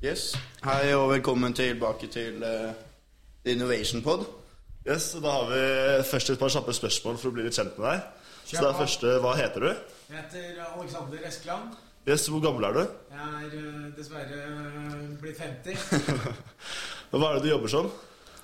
Yes. 0.00 0.30
Hei 0.64 0.94
og 0.96 1.10
velkommen 1.10 1.52
tilbake 1.52 2.08
til 2.08 2.40
uh, 2.40 2.70
Innovation 3.44 4.00
Pod. 4.02 4.24
Yes, 4.88 5.14
og 5.14 5.22
Da 5.22 5.34
har 5.34 5.50
vi 5.50 6.04
først 6.08 6.30
et 6.30 6.38
par 6.40 6.48
kjappe 6.48 6.72
spørsmål 6.72 7.18
for 7.20 7.28
å 7.28 7.34
bli 7.36 7.44
litt 7.44 7.58
kjent 7.58 7.76
med 7.76 7.84
deg. 7.84 8.06
Så 8.46 8.56
det 8.56 8.68
er 8.70 8.78
første, 8.78 9.10
Hva 9.20 9.34
heter 9.36 9.66
du? 9.66 9.68
Jeg 10.08 10.22
heter 10.22 10.62
Alexander 10.70 11.26
Eskeland. 11.28 11.74
Yes, 12.08 12.24
Hvor 12.32 12.40
gammel 12.40 12.64
er 12.64 12.78
du? 12.78 12.80
Jeg 13.12 13.42
er 13.42 13.58
uh, 13.60 13.82
dessverre 13.98 14.40
uh, 14.48 14.94
blitt 15.20 15.36
50. 15.36 15.84
Hva 17.10 17.26
er 17.26 17.36
det 17.36 17.44
du 17.44 17.50
jobber 17.50 17.74
som? 17.74 17.90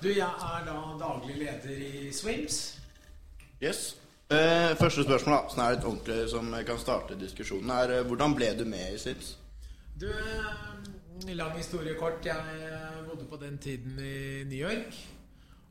Du, 0.03 0.11
Jeg 0.13 0.29
er 0.51 0.69
da 0.69 0.77
daglig 1.01 1.39
leder 1.41 1.81
i 1.89 2.13
Swims. 2.13 2.77
Yes. 3.63 3.95
Eh, 4.29 4.77
første 4.77 5.03
spørsmål 5.03 5.33
da, 5.39 5.41
som 5.49 5.63
er 5.63 5.73
litt 5.73 5.85
ordentlig 5.89 6.29
som 6.29 6.53
kan 6.69 6.79
starte 6.79 7.17
diskusjonen, 7.17 7.73
er 7.73 7.97
eh, 7.97 8.05
hvordan 8.05 8.37
ble 8.37 8.53
du 8.59 8.65
med 8.69 8.93
i 8.93 9.01
Swims? 9.01 9.37
Du, 9.97 10.05
eh, 10.05 10.96
lang 11.25 11.57
historie 11.57 11.95
kort. 11.97 12.25
Jeg 12.25 13.05
bodde 13.07 13.25
på 13.29 13.37
den 13.41 13.57
tiden 13.57 13.99
i 13.99 14.43
New 14.43 14.59
York. 14.59 14.95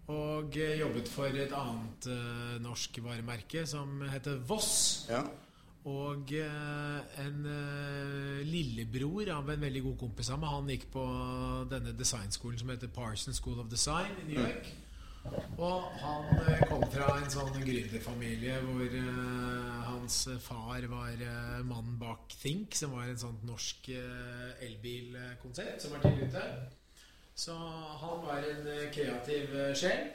Og 0.09 0.55
jobbet 0.55 1.09
for 1.11 1.27
et 1.27 1.53
annet 1.55 2.07
uh, 2.07 2.63
norsk 2.63 2.99
varemerke 3.03 3.67
som 3.67 4.01
heter 4.13 4.39
Voss. 4.47 5.07
Ja. 5.11 5.25
Og 5.87 6.31
uh, 6.31 7.25
en 7.25 7.47
uh, 7.47 8.41
lillebror 8.47 9.31
av 9.35 9.51
en 9.51 9.61
veldig 9.61 9.83
god 9.83 9.97
kompis 9.99 10.31
av 10.31 10.41
meg, 10.43 10.55
han 10.55 10.71
gikk 10.71 10.89
på 10.95 11.07
denne 11.71 11.95
designskolen 11.99 12.59
som 12.59 12.71
heter 12.71 12.91
Parson 12.95 13.35
School 13.35 13.63
of 13.63 13.71
Design 13.71 14.15
i 14.23 14.29
New 14.31 14.41
York. 14.43 14.71
Mm. 15.27 15.59
Og 15.59 15.87
han 16.03 16.29
kom 16.71 16.85
fra 16.93 17.11
en 17.19 17.31
sånn 17.33 17.55
gründerfamilie 17.59 18.61
hvor 18.63 18.99
hans 20.07 20.43
far 20.45 20.87
var 20.89 21.23
mannen 21.67 21.99
bak 21.99 22.31
Think, 22.39 22.75
som 22.79 22.95
var 22.95 23.11
en 23.11 23.19
sånn 23.19 23.39
norsk 23.49 23.91
elbilkonsept 24.63 25.83
som 25.83 25.97
var 25.97 26.05
tidlig 26.07 26.31
ute. 26.31 26.45
Så 27.37 27.55
han 28.01 28.23
var 28.25 28.37
en 28.37 28.67
eh, 28.67 28.87
kreativ 28.93 29.53
eh, 29.61 29.75
sjel. 29.77 30.07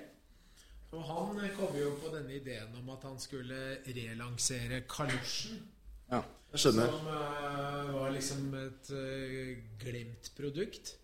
Og 0.91 1.03
han 1.05 1.37
eh, 1.43 1.51
kom 1.53 1.75
jo 1.77 1.91
på 2.01 2.09
denne 2.15 2.33
ideen 2.33 2.73
om 2.79 2.89
at 2.95 3.05
han 3.05 3.19
skulle 3.21 3.59
relansere 3.85 4.81
kalosjen. 4.89 5.59
Ja, 6.09 6.23
jeg 6.51 6.63
skjønner. 6.63 6.89
Som 6.89 7.11
uh, 7.11 7.91
var 7.93 8.09
liksom 8.15 8.55
et 8.57 8.89
uh, 8.97 9.51
glemt 9.83 10.31
produkt. 10.35 10.95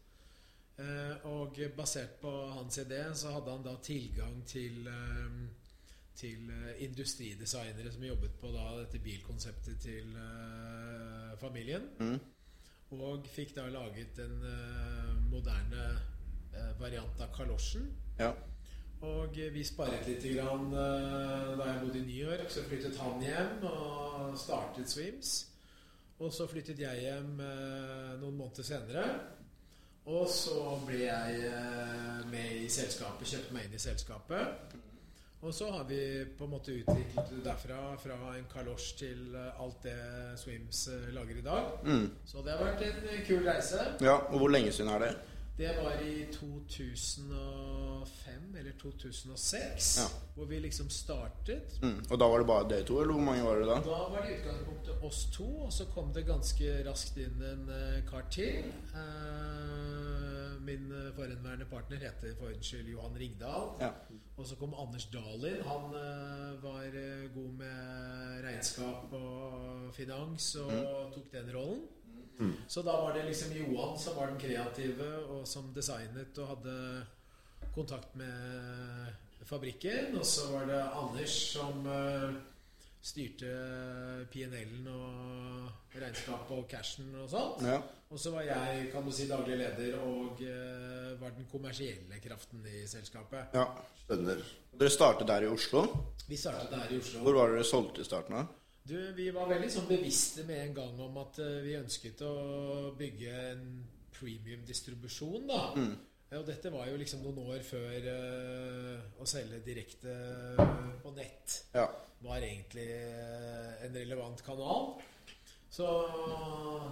Uh, 0.81 1.13
og 1.29 1.61
basert 1.77 2.17
på 2.21 2.33
hans 2.55 2.81
idé 2.81 3.03
så 3.17 3.37
hadde 3.37 3.53
han 3.53 3.63
da 3.65 3.77
tilgang 3.85 4.41
til 4.49 4.89
til 6.17 6.49
industridesignere 6.81 7.91
som 7.93 8.03
jobbet 8.07 8.39
på 8.41 8.49
da 8.55 8.71
dette 8.79 9.01
bilkonseptet 9.03 9.77
til 9.83 10.17
familien. 11.37 11.85
Mm. 11.99 12.17
Og 12.95 13.25
fikk 13.27 13.55
da 13.55 13.65
laget 13.67 14.19
en 14.23 14.37
uh, 14.43 15.15
moderne 15.27 15.87
uh, 16.53 16.69
variant 16.79 17.19
av 17.19 17.33
kalosjen. 17.35 17.89
Ja. 18.19 18.31
Og 19.03 19.35
vi 19.53 19.63
sparet 19.67 20.07
litt 20.07 20.23
grann, 20.31 20.71
uh, 20.71 21.57
da 21.59 21.67
jeg 21.67 21.81
bodde 21.83 21.99
i 21.99 22.05
New 22.07 22.21
York. 22.29 22.47
Så 22.49 22.63
flyttet 22.69 22.95
han 23.01 23.19
hjem 23.21 23.65
og 23.67 24.37
startet 24.39 24.89
Swims. 24.89 25.35
Og 26.17 26.31
så 26.33 26.47
flyttet 26.49 26.79
jeg 26.81 27.03
hjem 27.03 27.35
noen 27.37 28.39
måneder 28.39 28.65
senere. 28.65 29.03
Og 30.09 30.23
så 30.31 30.79
ble 30.87 31.03
jeg 31.03 31.51
med 32.31 32.63
i 32.63 32.69
selskapet, 32.73 33.27
kjøpte 33.29 33.53
meg 33.53 33.67
inn 33.67 33.75
i 33.77 33.81
selskapet. 33.83 34.79
Og 35.41 35.53
så 35.53 35.71
har 35.71 35.83
vi 35.83 36.25
på 36.37 36.43
en 36.43 36.49
måte 36.49 36.71
utviklet 36.71 37.29
det 37.29 37.43
derfra, 37.45 37.97
fra 38.01 38.15
en 38.33 38.45
kalosj 38.49 38.95
til 38.97 39.35
eh, 39.37 39.61
alt 39.61 39.83
det 39.85 39.97
Swims 40.41 40.87
eh, 40.89 41.13
lager 41.13 41.37
i 41.37 41.41
dag. 41.45 41.63
Mm. 41.85 42.09
Så 42.25 42.41
det 42.41 42.51
har 42.55 42.63
vært 42.65 42.81
en 42.87 43.03
eh, 43.05 43.21
kul 43.27 43.45
reise. 43.45 43.77
Ja, 44.01 44.15
Og 44.31 44.37
hvor 44.41 44.49
lenge 44.49 44.71
siden 44.73 44.89
er 44.95 44.99
det? 45.05 45.11
Det 45.57 45.69
var 45.77 46.01
i 46.05 46.25
2005 46.33 48.55
eller 48.59 48.71
2006, 48.81 49.97
ja. 49.97 50.07
hvor 50.35 50.45
vi 50.45 50.59
liksom 50.61 50.89
startet. 50.89 51.79
Mm. 51.81 52.05
Og 52.09 52.19
da 52.19 52.27
var 52.29 52.37
det 52.41 52.47
bare 52.49 52.69
dere 52.69 52.83
to, 52.85 53.01
eller 53.01 53.13
hvor 53.13 53.23
mange 53.25 53.43
var 53.45 53.55
det 53.61 53.67
da? 53.69 53.75
Da 53.85 53.97
var 54.13 54.21
det 54.21 54.29
i 54.31 54.33
utgangspunktet 54.39 54.93
oss 55.09 55.19
to, 55.33 55.49
og 55.65 55.73
så 55.73 55.83
kom 55.93 56.13
det 56.13 56.25
ganske 56.29 56.65
raskt 56.85 57.17
inn 57.21 57.41
en 57.41 57.71
kar 58.09 58.25
til. 58.33 58.55
Uh, 58.93 59.96
min 60.67 60.91
forhenværende 61.15 61.67
partner 61.71 62.01
heter 62.03 62.35
for 62.39 62.51
unnskyld 62.51 62.91
Johan 62.91 63.17
Ringdal. 63.19 63.69
Ja. 63.81 63.91
Og 64.37 64.45
så 64.45 64.57
kom 64.59 64.75
Anders 64.77 65.07
Dahl 65.13 65.45
inn. 65.49 65.61
Han 65.65 65.93
uh, 65.95 66.63
var 66.63 66.97
god 67.33 67.53
med 67.61 68.41
regnskap 68.45 69.13
og 69.17 69.93
finans 69.95 70.55
og 70.61 70.73
mm. 70.73 71.13
tok 71.15 71.31
den 71.33 71.53
rollen. 71.55 71.85
Mm. 72.37 72.53
Så 72.69 72.83
da 72.85 72.93
var 73.01 73.15
det 73.15 73.25
liksom 73.25 73.55
Johan 73.57 73.95
som 73.99 74.17
var 74.19 74.29
den 74.29 74.41
kreative, 74.41 75.07
og 75.25 75.47
som 75.49 75.71
designet 75.73 76.37
og 76.37 76.51
hadde 76.51 76.75
kontakt 77.73 78.13
med 78.15 79.15
fabrikken. 79.47 80.13
Og 80.19 80.25
så 80.25 80.51
var 80.53 80.69
det 80.69 80.83
Anders 80.85 81.39
som 81.55 81.87
styrte 83.01 83.49
PNL-en 84.31 84.87
og 84.91 85.97
regnskapet 85.97 86.53
og 86.57 86.67
cashen 86.69 87.13
og 87.21 87.29
sånt. 87.31 87.65
Ja. 87.67 87.79
Og 88.07 88.19
så 88.19 88.31
var 88.31 88.45
jeg 88.47 88.87
kan 88.93 89.03
du 89.03 89.11
si, 89.11 89.27
daglig 89.27 89.57
leder 89.59 89.97
og 89.99 90.39
uh, 90.39 91.17
var 91.21 91.33
den 91.35 91.47
kommersielle 91.51 92.21
kraften 92.23 92.63
i 92.67 92.85
selskapet. 92.87 93.55
Ja, 93.57 93.65
skjønner. 94.05 94.43
Dere 94.77 94.93
startet 94.93 95.27
der 95.27 95.47
i 95.47 95.51
Oslo? 95.51 95.83
Vi 96.27 96.37
startet 96.39 96.71
der 96.71 96.93
i 96.93 97.01
Oslo. 97.01 97.25
Hvor 97.25 97.39
var 97.41 97.51
dere 97.51 97.67
solgt 97.67 97.99
i 97.99 98.07
starten? 98.07 98.37
av? 98.39 98.53
Du, 98.87 98.95
Vi 99.17 99.27
var 99.35 99.49
veldig 99.49 99.69
sånn 99.73 99.89
bevisste 99.89 100.45
med 100.47 100.61
en 100.69 100.75
gang 100.77 100.99
om 101.03 101.17
at 101.23 101.41
uh, 101.43 101.57
vi 101.65 101.75
ønsket 101.79 102.23
å 102.23 102.35
bygge 102.97 103.33
en 103.51 103.65
premium-distribusjon. 104.17 105.47
da. 105.49 105.63
Mm. 105.75 105.97
Og 106.35 106.43
dette 106.47 106.71
var 106.73 106.89
jo 106.89 106.97
liksom 106.99 107.21
noen 107.23 107.37
år 107.53 107.61
før 107.63 108.07
uh, 108.11 109.21
å 109.23 109.27
selge 109.29 109.61
direkte 109.63 110.11
på 110.99 111.13
nett 111.15 111.53
ja. 111.71 111.85
var 112.25 112.43
egentlig 112.43 112.87
uh, 112.91 113.77
en 113.85 113.95
relevant 113.95 114.43
kanal. 114.43 114.97
Så 115.71 115.87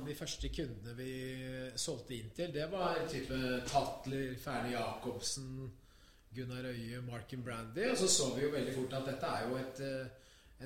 de 0.06 0.14
første 0.16 0.52
kundene 0.54 0.94
vi 0.98 1.12
solgte 1.80 2.16
inn 2.16 2.32
til, 2.36 2.52
det 2.54 2.68
var 2.70 3.00
type 3.10 3.38
Tatler, 3.68 4.36
Ferne 4.40 4.74
Jacobsen, 4.76 5.70
Gunnar 6.36 6.68
Øye, 6.70 7.00
Markin 7.08 7.44
Brandy. 7.44 7.88
Og 7.92 7.98
så 7.98 8.10
så 8.12 8.30
vi 8.36 8.44
jo 8.44 8.52
veldig 8.54 8.76
fort 8.76 8.98
at 9.00 9.08
dette 9.10 9.32
er 9.32 9.48
jo 9.48 9.58
et, 9.58 9.82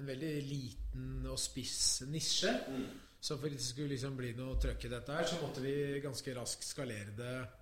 en 0.01 0.09
veldig 0.09 0.33
liten 0.49 1.29
og 1.29 1.37
spiss 1.39 2.01
nisje. 2.09 2.51
Mm. 2.67 2.89
Så 3.19 3.37
for 3.37 3.47
at 3.47 3.55
det 3.57 3.63
skulle 3.63 3.93
liksom 3.93 4.15
bli 4.17 4.31
noe 4.37 4.57
trøkk 4.61 4.85
i 4.87 4.91
dette 4.93 5.15
her, 5.15 5.25
så 5.27 5.39
måtte 5.41 5.63
vi 5.63 5.73
ganske 6.03 6.35
raskt 6.37 6.63
skalere 6.63 7.15
det 7.17 7.33
eh, 7.35 7.55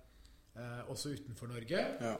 også 0.88 1.14
utenfor 1.16 1.50
Norge. 1.50 1.84
Ja. 2.00 2.16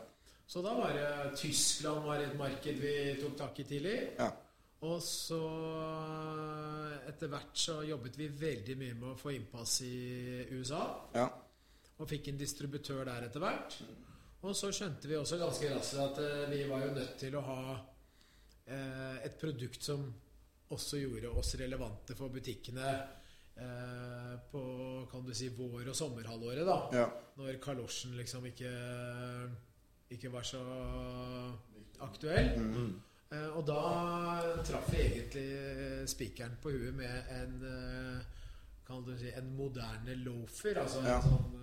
Så 0.48 0.62
da 0.64 0.74
var 0.78 0.94
det 0.96 1.36
Tyskland 1.36 2.06
var 2.06 2.22
et 2.24 2.36
marked 2.38 2.78
vi 2.80 2.92
tok 3.20 3.34
tak 3.36 3.58
i 3.60 3.66
tidlig. 3.68 3.96
Ja. 4.18 4.30
Og 4.88 5.02
så 5.02 5.40
etter 7.08 7.30
hvert 7.32 7.58
så 7.58 7.80
jobbet 7.84 8.18
vi 8.18 8.28
veldig 8.30 8.76
mye 8.78 8.96
med 8.96 9.08
å 9.10 9.18
få 9.18 9.34
innpass 9.34 9.80
i 9.84 10.46
USA. 10.54 10.82
Ja. 11.16 11.26
Og 11.98 12.06
fikk 12.08 12.30
en 12.30 12.38
distributør 12.38 13.02
der 13.08 13.26
etter 13.26 13.42
hvert. 13.42 13.80
Og 14.46 14.54
så 14.54 14.70
skjønte 14.70 15.10
vi 15.10 15.18
også 15.18 15.40
ganske 15.40 15.72
raskt 15.74 15.98
at 15.98 16.20
eh, 16.22 16.44
vi 16.52 16.62
var 16.70 16.84
jo 16.86 16.94
nødt 16.94 17.16
til 17.18 17.34
å 17.34 17.42
ha 17.42 17.60
eh, 17.74 19.16
et 19.26 19.34
produkt 19.40 19.82
som 19.82 20.04
også 20.70 21.00
gjorde 21.00 21.32
oss 21.40 21.56
relevante 21.58 22.14
for 22.14 22.30
butikkene 22.30 22.92
Eh, 23.58 24.38
på 24.52 24.62
kan 25.10 25.24
du 25.26 25.34
si 25.34 25.48
vår- 25.48 25.88
og 25.88 25.96
sommerhalvåret, 25.96 26.66
da. 26.66 26.78
Ja. 26.92 27.06
Når 27.36 27.58
kalosjen 27.62 28.16
liksom 28.16 28.46
ikke, 28.46 28.70
ikke 30.10 30.32
var 30.32 30.42
så 30.42 30.62
aktuell. 32.00 32.58
Mm. 32.58 33.00
Eh, 33.32 33.48
og 33.56 33.66
da 33.66 33.80
traff 34.64 34.92
jeg 34.94 35.10
egentlig 35.12 36.08
spikeren 36.08 36.56
på 36.62 36.70
huet 36.70 36.94
med 36.94 37.32
en 37.34 37.58
eh, 37.66 38.22
kan 38.86 39.02
du 39.04 39.16
si, 39.18 39.28
en 39.36 39.50
moderne 39.56 40.14
loafer. 40.14 40.78
Altså 40.80 41.02
ja. 41.04 41.16
en 41.16 41.22
sånn 41.22 41.54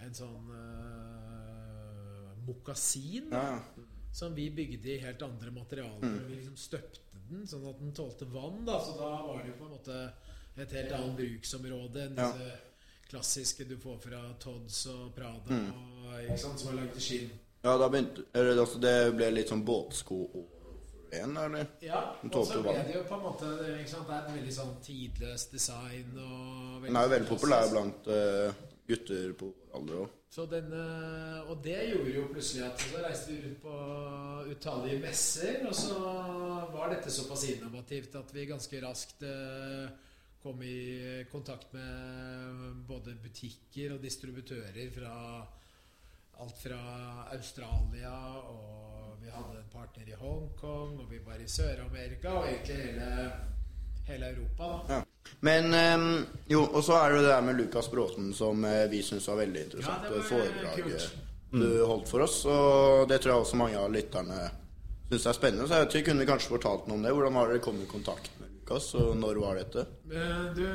En 0.00 0.14
sånn 0.16 0.46
mokasin. 2.46 3.28
Ja. 3.30 3.58
Som 4.12 4.34
vi 4.34 4.48
bygde 4.50 4.90
i 4.94 4.98
helt 5.04 5.22
andre 5.22 5.52
materialer. 5.54 6.02
Mm. 6.02 6.26
Vi 6.28 6.40
liksom 6.40 6.56
støpte 6.58 7.20
den, 7.30 7.46
sånn 7.46 7.68
at 7.70 7.78
den 7.78 7.94
tålte 7.94 8.26
vann. 8.30 8.64
Da. 8.66 8.80
Så 8.82 8.96
da 8.98 9.10
var 9.22 9.42
det 9.42 9.52
jo 9.52 9.58
på 9.60 9.68
en 9.68 9.76
måte 9.76 10.00
et 10.60 10.72
helt 10.76 10.92
annet 10.92 11.16
bruksområde 11.16 12.06
enn 12.06 12.16
disse 12.18 12.48
ja. 12.48 12.56
klassiske 13.10 13.66
du 13.68 13.76
får 13.80 14.00
fra 14.02 14.22
Todds 14.42 14.80
og 14.92 15.12
Prada, 15.16 15.56
mm. 15.56 15.68
og, 15.72 16.08
ikke 16.24 16.40
sant, 16.42 16.62
som 16.62 16.72
er 16.72 16.80
laget 16.82 16.98
i 16.98 17.04
skinn. 17.04 17.36
Ja, 17.60 17.76
da 17.76 17.90
begynte, 17.92 18.24
det, 18.32 18.56
altså, 18.56 18.80
det 18.82 18.96
ble 19.14 19.28
litt 19.34 19.52
sånn 19.52 19.64
båtsko 19.68 20.20
igjen, 21.10 21.36
eller? 21.36 21.66
Ja, 21.84 22.02
og 22.22 22.46
så 22.48 22.60
ble 22.64 22.76
det 22.86 22.94
jo 22.94 23.02
på 23.08 23.16
en 23.16 23.24
måte 23.24 23.48
Det 23.58 23.72
er 23.74 23.82
et 23.84 24.30
veldig 24.30 24.54
sånn 24.54 24.76
tidløst 24.84 25.56
design. 25.56 26.12
Og 26.16 26.86
den 26.86 26.96
er 26.96 27.06
jo 27.06 27.12
veldig 27.14 27.28
populær 27.28 27.72
blant 27.72 28.10
uh, 28.10 28.62
gutter 28.90 29.32
på 29.38 29.50
alder 29.76 30.02
òg. 30.04 30.16
Og 31.50 31.56
det 31.64 31.78
gjorde 31.90 32.12
jo 32.14 32.26
plutselig 32.30 32.66
at 32.68 32.84
så 32.84 33.00
reiste 33.02 33.32
vi 33.32 33.40
rundt 33.44 33.62
på 33.64 33.78
utallige 34.50 35.00
messer, 35.02 35.64
og 35.66 35.74
så 35.74 35.96
var 36.74 36.92
dette 36.92 37.10
såpass 37.10 37.48
innovativt 37.50 38.14
at 38.20 38.34
vi 38.34 38.46
ganske 38.50 38.82
raskt 38.84 39.24
eh, 39.26 39.90
kom 40.40 40.62
i 40.62 41.24
kontakt 41.32 41.72
med 41.74 42.84
både 42.88 43.16
butikker 43.20 43.96
og 43.96 44.04
distributører 44.04 44.92
fra 44.94 45.16
alt 46.40 46.56
fra 46.62 46.80
Australia, 47.34 48.14
og 48.48 49.18
vi 49.20 49.28
hadde 49.28 49.58
en 49.60 49.72
partner 49.72 50.08
i 50.08 50.16
Hongkong, 50.16 51.00
og 51.02 51.10
vi 51.10 51.18
var 51.24 51.42
i 51.42 51.48
Sør-Amerika, 51.48 52.38
og 52.38 52.48
egentlig 52.48 52.78
hele, 52.80 53.10
hele 54.12 54.30
Europa. 54.34 54.68
da. 54.88 54.94
Ja. 54.98 55.00
Men 55.46 55.70
um, 56.00 56.26
jo, 56.50 56.62
og 56.66 56.82
så 56.84 56.96
er 57.00 57.12
det 57.14 57.22
det 57.24 57.30
der 57.30 57.44
med 57.46 57.56
Lukas 57.60 57.88
Bråten 57.92 58.32
som 58.36 58.64
eh, 58.68 58.86
vi 58.92 59.00
syns 59.06 59.28
var 59.30 59.38
veldig 59.40 59.62
interessant. 59.68 60.04
Ja, 60.04 60.10
det 60.10 60.18
var, 60.18 60.28
foredraget 60.28 60.84
kult. 60.84 61.06
du 61.50 61.68
holdt 61.86 62.08
for 62.10 62.24
oss. 62.26 62.40
Og 62.50 63.06
det 63.08 63.20
tror 63.22 63.32
jeg 63.36 63.44
også 63.46 63.60
mange 63.60 63.78
av 63.80 63.92
lytterne 63.94 64.40
syns 65.10 65.26
er 65.30 65.38
spennende. 65.38 65.66
Så 65.70 65.80
jeg 65.80 65.88
tror 65.90 66.00
ikke, 66.02 66.10
kunne 66.10 66.24
vi 66.26 66.30
kanskje 66.32 66.52
fortalt 66.56 66.86
noe 66.90 66.98
om 67.00 67.06
det? 67.06 67.14
Hvordan 67.16 67.38
har 67.40 67.50
dere 67.54 67.62
kommet 67.64 67.86
i 67.88 67.90
kontakt 67.90 68.30
med 68.40 68.50
Lukas, 68.58 68.90
og 69.00 69.16
når 69.18 69.40
var 69.42 69.58
dette? 69.62 69.86
Eh, 70.12 70.44
Du, 70.54 70.66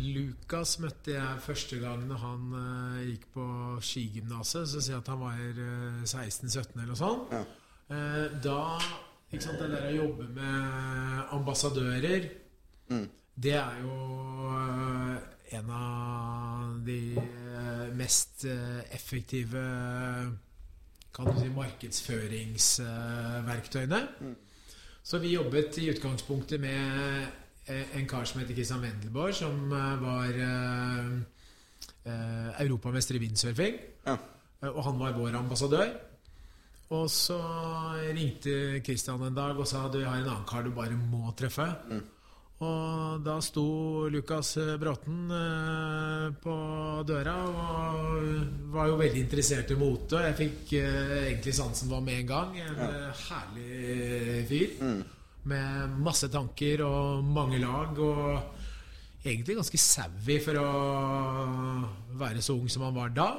Lukas 0.00 0.76
møtte 0.80 1.16
jeg 1.16 1.42
første 1.44 1.80
gang 1.82 2.06
når 2.08 2.22
han 2.22 2.46
eh, 2.60 3.02
gikk 3.10 3.26
på 3.34 3.46
skigymnaset. 3.84 4.68
Så 4.70 4.80
sier 4.84 4.96
jeg 4.98 5.02
at 5.04 5.10
han 5.12 5.22
var 5.26 5.38
eh, 5.50 6.02
16-17 6.06 6.74
eller 6.76 6.92
noe 6.94 7.00
sånt. 7.00 7.34
Ja. 7.34 7.44
Eh, 7.90 8.26
Da 8.46 8.58
ikke 9.32 9.44
sant, 9.44 9.58
Det 9.58 9.70
der 9.70 9.88
å 9.90 9.94
jobbe 9.96 10.24
med 10.34 11.22
ambassadører, 11.36 12.20
Mm. 12.90 13.08
det 13.38 13.52
er 13.54 13.74
jo 13.82 13.90
eh, 14.50 15.16
en 15.58 15.70
av 15.70 16.86
de 16.86 17.22
mest 17.94 18.44
eh, 18.44 18.80
effektive 18.94 19.62
kan 21.14 21.26
du 21.26 21.32
si, 21.38 21.48
markedsføringsverktøyene. 21.54 24.00
Så 25.02 25.18
vi 25.22 25.32
jobbet 25.34 25.78
i 25.78 25.88
utgangspunktet 25.90 26.60
med 26.60 27.26
eh, 27.66 27.96
en 27.98 28.06
kar 28.10 28.24
som 28.28 28.40
heter 28.40 28.54
Christian 28.54 28.80
Wendelborg, 28.82 29.34
som 29.34 29.70
var 29.70 30.28
eh, 30.34 31.10
europamester 32.64 33.14
i 33.14 33.18
windsurfing. 33.22 33.74
Ja. 34.06 34.16
Og 34.74 34.84
han 34.84 34.98
var 35.00 35.12
vår 35.16 35.34
ambassadør. 35.38 35.86
Og 36.90 37.06
så 37.12 37.38
ringte 38.10 38.80
Christian 38.82 39.22
en 39.22 39.36
dag 39.36 39.58
og 39.58 39.68
sa 39.68 39.84
du, 39.86 40.00
jeg 40.00 40.10
har 40.10 40.24
en 40.24 40.32
annen 40.32 40.48
kar 40.48 40.64
du 40.66 40.72
bare 40.74 40.96
må 40.98 41.30
treffe. 41.38 41.68
Og 42.60 43.22
da 43.24 43.38
sto 43.40 44.08
Lukas 44.12 44.50
Bråten 44.80 45.30
eh, 45.32 46.26
på 46.42 46.56
døra 47.08 47.36
og 47.48 48.74
var 48.74 48.90
jo 48.90 48.98
veldig 49.00 49.22
interessert 49.22 49.70
i 49.72 49.78
mote. 49.80 50.18
Og 50.18 50.26
jeg 50.26 50.36
fikk 50.42 50.74
eh, 50.82 51.14
egentlig 51.30 51.54
sansen 51.56 51.88
var 51.88 52.04
med 52.04 52.20
en 52.20 52.28
gang. 52.34 52.58
En 52.60 52.82
ja. 52.82 52.90
herlig 53.22 54.44
fyr. 54.50 54.76
Med 55.48 55.96
masse 56.04 56.28
tanker 56.28 56.84
og 56.84 57.24
mange 57.24 57.62
lag. 57.62 57.96
Og 57.96 59.24
egentlig 59.24 59.56
ganske 59.62 59.80
savvy 59.80 60.40
for 60.44 60.60
å 60.60 60.70
være 62.20 62.44
så 62.44 62.58
ung 62.58 62.68
som 62.68 62.84
han 62.90 62.98
var 62.98 63.14
da. 63.16 63.30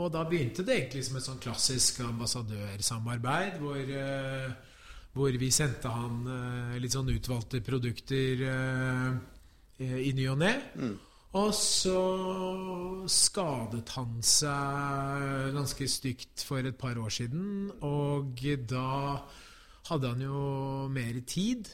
Og 0.00 0.08
da 0.12 0.22
begynte 0.24 0.64
det 0.64 0.76
egentlig 0.78 1.04
som 1.04 1.18
et 1.18 1.26
sånn 1.26 1.42
klassisk 1.42 2.00
ambassadørsamarbeid, 2.06 3.58
hvor, 3.60 3.80
eh, 3.80 4.78
hvor 5.12 5.36
vi 5.42 5.50
sendte 5.52 5.92
han 5.92 6.22
eh, 6.24 6.78
litt 6.80 6.96
sånn 6.96 7.10
utvalgte 7.12 7.60
produkter 7.64 8.44
eh, 8.48 9.10
i 9.80 10.12
ny 10.16 10.26
og 10.32 10.40
ne. 10.40 10.54
Og 11.40 11.52
så 11.54 11.98
skadet 13.06 13.92
han 13.94 14.16
seg 14.24 15.52
ganske 15.54 15.86
stygt 15.88 16.42
for 16.42 16.64
et 16.66 16.80
par 16.80 16.98
år 16.98 17.12
siden, 17.20 17.70
og 17.86 18.40
da 18.66 19.20
hadde 19.90 20.10
han 20.10 20.24
jo 20.24 20.42
mer 20.90 21.20
tid. 21.28 21.70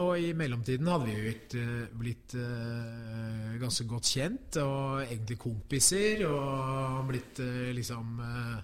Og 0.00 0.16
i 0.16 0.30
mellomtiden 0.32 0.88
hadde 0.88 1.04
vi 1.04 1.14
jo 1.18 1.22
blitt, 1.26 1.54
eh, 1.60 1.88
blitt 2.00 2.34
uh, 2.40 3.58
ganske 3.60 3.84
godt 3.84 4.08
kjent, 4.08 4.56
og 4.62 5.02
egentlig 5.04 5.36
kompiser, 5.42 6.22
og 6.30 7.02
blitt 7.10 7.42
uh, 7.44 7.68
liksom 7.76 8.14
uh, 8.24 8.60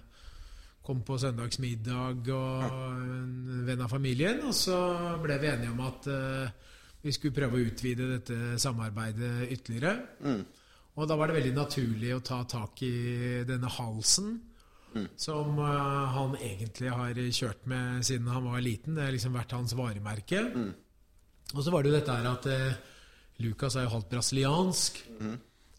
Kom 0.89 1.03
på 1.05 1.19
søndagsmiddag 1.21 2.29
og 2.33 2.63
en 2.65 3.65
venn 3.67 3.81
av 3.85 3.91
familien. 3.91 4.39
Og 4.47 4.55
så 4.57 4.77
ble 5.21 5.35
vi 5.37 5.51
enige 5.51 5.69
om 5.69 5.83
at 5.85 6.07
eh, 6.09 6.71
vi 7.03 7.13
skulle 7.13 7.35
prøve 7.35 7.59
å 7.59 7.67
utvide 7.67 8.07
dette 8.15 8.57
samarbeidet 8.57 9.51
ytterligere. 9.53 9.91
Og 10.97 11.05
da 11.05 11.17
var 11.19 11.29
det 11.29 11.35
veldig 11.37 11.53
naturlig 11.59 12.09
å 12.15 12.23
ta 12.25 12.39
tak 12.49 12.81
i 12.87 12.95
denne 13.45 13.69
halsen. 13.69 14.33
Som 15.13 15.61
eh, 15.61 16.09
han 16.15 16.33
egentlig 16.39 16.89
har 16.89 17.21
kjørt 17.37 17.69
med 17.69 18.01
siden 18.09 18.33
han 18.33 18.49
var 18.49 18.65
liten. 18.65 18.97
Det 18.97 19.05
har 19.05 19.13
liksom 19.13 19.37
vært 19.37 19.53
hans 19.59 19.77
varemerke. 19.77 20.41
Og 21.55 21.63
så 21.65 21.71
var 21.73 21.83
det 21.83 21.91
jo 21.91 21.97
dette 21.97 22.17
her 22.17 22.27
at 22.29 22.49
eh, 22.51 22.81
Lucas 23.45 23.77
er 23.79 23.87
jo 23.87 23.95
halvt 23.95 24.11
brasiliansk. 24.11 24.99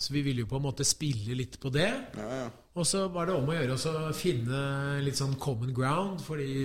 Så 0.01 0.15
vi 0.15 0.23
ville 0.25 0.47
jo 0.47 0.49
på 0.49 0.57
en 0.57 0.65
måte 0.65 0.85
spille 0.89 1.37
litt 1.37 1.59
på 1.61 1.69
det. 1.75 1.91
Ja, 2.17 2.29
ja. 2.39 2.49
Og 2.81 2.87
så 2.89 3.05
var 3.13 3.29
det 3.29 3.35
om 3.37 3.51
å 3.51 3.57
gjøre 3.57 3.77
å 3.77 4.13
finne 4.17 4.61
litt 5.05 5.19
sånn 5.19 5.35
common 5.43 5.75
ground, 5.77 6.23
fordi 6.25 6.63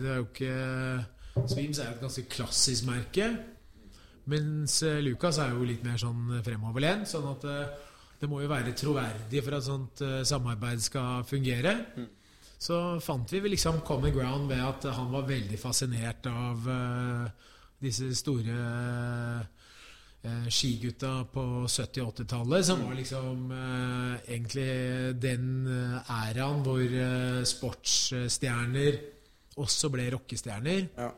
det 0.00 0.12
er 0.14 0.20
jo 0.22 0.28
ikke 0.30 1.48
Swims 1.50 1.78
er 1.78 1.90
jo 1.90 1.96
et 1.98 2.04
ganske 2.04 2.24
klassisk 2.32 2.86
merke. 2.88 3.28
Mens 4.30 4.80
eh, 4.86 5.00
Lucas 5.04 5.40
er 5.42 5.54
jo 5.54 5.66
litt 5.66 5.84
mer 5.86 6.00
sånn 6.00 6.40
fremoverlent. 6.44 7.08
Sånn 7.10 7.28
at 7.32 7.46
eh, 7.48 7.90
det 8.20 8.28
må 8.28 8.42
jo 8.42 8.50
være 8.50 8.74
troverdig 8.76 9.42
for 9.44 9.56
at 9.56 9.66
sånt 9.66 10.02
eh, 10.04 10.20
samarbeid 10.28 10.82
skal 10.84 11.24
fungere. 11.28 11.74
Så 12.60 12.98
fant 13.00 13.30
vi 13.32 13.40
liksom 13.48 13.80
common 13.86 14.12
ground 14.12 14.50
ved 14.50 14.60
at 14.60 14.90
han 14.92 15.08
var 15.12 15.28
veldig 15.28 15.58
fascinert 15.60 16.28
av 16.28 16.68
eh, 16.68 17.48
disse 17.80 18.10
store 18.18 18.56
eh, 20.22 20.48
skigutta 20.52 21.12
på 21.32 21.44
70- 21.66 22.04
og 22.04 22.12
80-tallet, 22.12 22.66
som 22.66 22.84
var 22.84 22.98
liksom 22.98 23.50
eh, 23.56 24.14
egentlig 24.34 24.70
den 25.22 25.48
eh, 25.66 26.12
æraen 26.20 26.62
hvor 26.66 26.84
eh, 26.84 27.40
sportsstjerner 27.48 29.00
også 29.60 29.90
ble 29.92 30.06
rockestjerner. 30.14 30.86
Ja. 30.96 31.10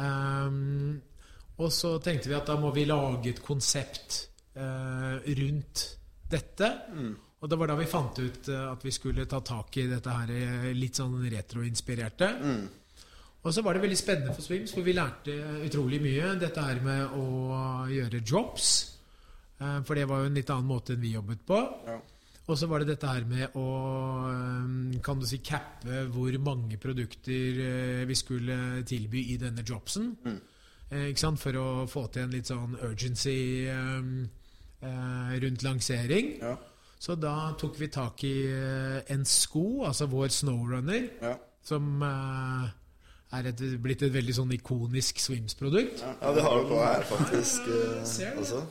Um, 0.00 1.00
og 1.60 1.72
så 1.74 1.96
tenkte 2.00 2.30
vi 2.30 2.36
at 2.38 2.48
da 2.48 2.56
må 2.60 2.70
vi 2.72 2.86
lage 2.88 3.34
et 3.34 3.42
konsept 3.44 4.22
eh, 4.56 5.16
rundt 5.40 5.84
dette. 6.30 6.70
Og 7.40 7.48
det 7.48 7.58
var 7.60 7.70
da 7.72 7.76
vi 7.76 7.88
fant 7.88 8.20
ut 8.20 8.48
eh, 8.48 8.66
at 8.72 8.84
vi 8.84 8.92
skulle 8.94 9.28
ta 9.28 9.42
tak 9.44 9.76
i 9.80 9.88
dette 9.90 10.16
her 10.16 10.72
litt 10.76 11.00
sånn 11.00 11.18
retroinspirerte. 11.28 12.30
Og 13.44 13.54
så 13.56 13.62
var 13.64 13.72
det 13.74 13.80
veldig 13.86 13.96
spennende 13.96 14.34
for 14.36 14.44
Swims, 14.44 14.72
for 14.76 14.84
vi 14.84 14.92
lærte 14.92 15.32
utrolig 15.64 16.00
mye. 16.04 16.34
Dette 16.40 16.60
her 16.60 16.80
med 16.84 17.14
å 17.16 17.26
gjøre 17.88 18.20
drops. 18.20 18.66
eh, 19.60 19.80
For 19.82 19.94
det 19.96 20.06
var 20.08 20.20
jo 20.20 20.26
en 20.30 20.34
litt 20.36 20.50
annen 20.50 20.68
måte 20.68 20.92
enn 20.92 21.00
vi 21.00 21.14
jobbet 21.14 21.46
på. 21.48 21.60
Ja. 21.86 21.98
Og 22.50 22.58
så 22.58 22.66
var 22.68 22.80
det 22.82 22.88
dette 22.96 23.06
her 23.06 23.24
med 23.24 23.54
å 23.56 23.64
eh, 24.28 25.00
kan 25.00 25.20
du 25.20 25.26
si, 25.26 25.38
cappe 25.38 26.04
hvor 26.12 26.36
mange 26.42 26.76
produkter 26.82 27.60
eh, 27.64 28.04
vi 28.04 28.14
skulle 28.14 28.82
tilby 28.84 29.24
i 29.32 29.36
denne 29.40 29.62
dropsen. 29.64 30.16
Mm. 30.24 30.40
Ikke 30.90 31.22
sant? 31.22 31.38
For 31.40 31.54
å 31.54 31.86
få 31.86 32.08
til 32.10 32.24
en 32.26 32.32
litt 32.34 32.48
sånn 32.50 32.72
urgency 32.82 33.68
rundt 34.82 35.62
lansering. 35.62 36.32
Ja. 36.42 36.56
Så 36.98 37.14
da 37.16 37.52
tok 37.60 37.78
vi 37.80 37.88
tak 37.88 38.24
i 38.26 38.34
en 39.14 39.22
sko, 39.24 39.84
altså 39.86 40.08
vår 40.10 40.28
snowrunner, 40.34 41.06
Ja. 41.22 41.36
som 41.62 42.02
er 43.32 43.46
et, 43.52 43.60
blitt 43.82 44.02
et 44.02 44.12
veldig 44.14 44.34
sånn 44.34 44.52
ikonisk 44.56 45.20
Swims-produkt. 45.22 46.00
Ja, 46.02 46.32
vi 46.34 46.40
har 46.46 46.56
det 46.58 46.68
på 46.70 46.80
her, 46.82 47.04
faktisk. 47.06 47.68
eh, 47.70 48.00
Ser 48.04 48.40
også. 48.42 48.62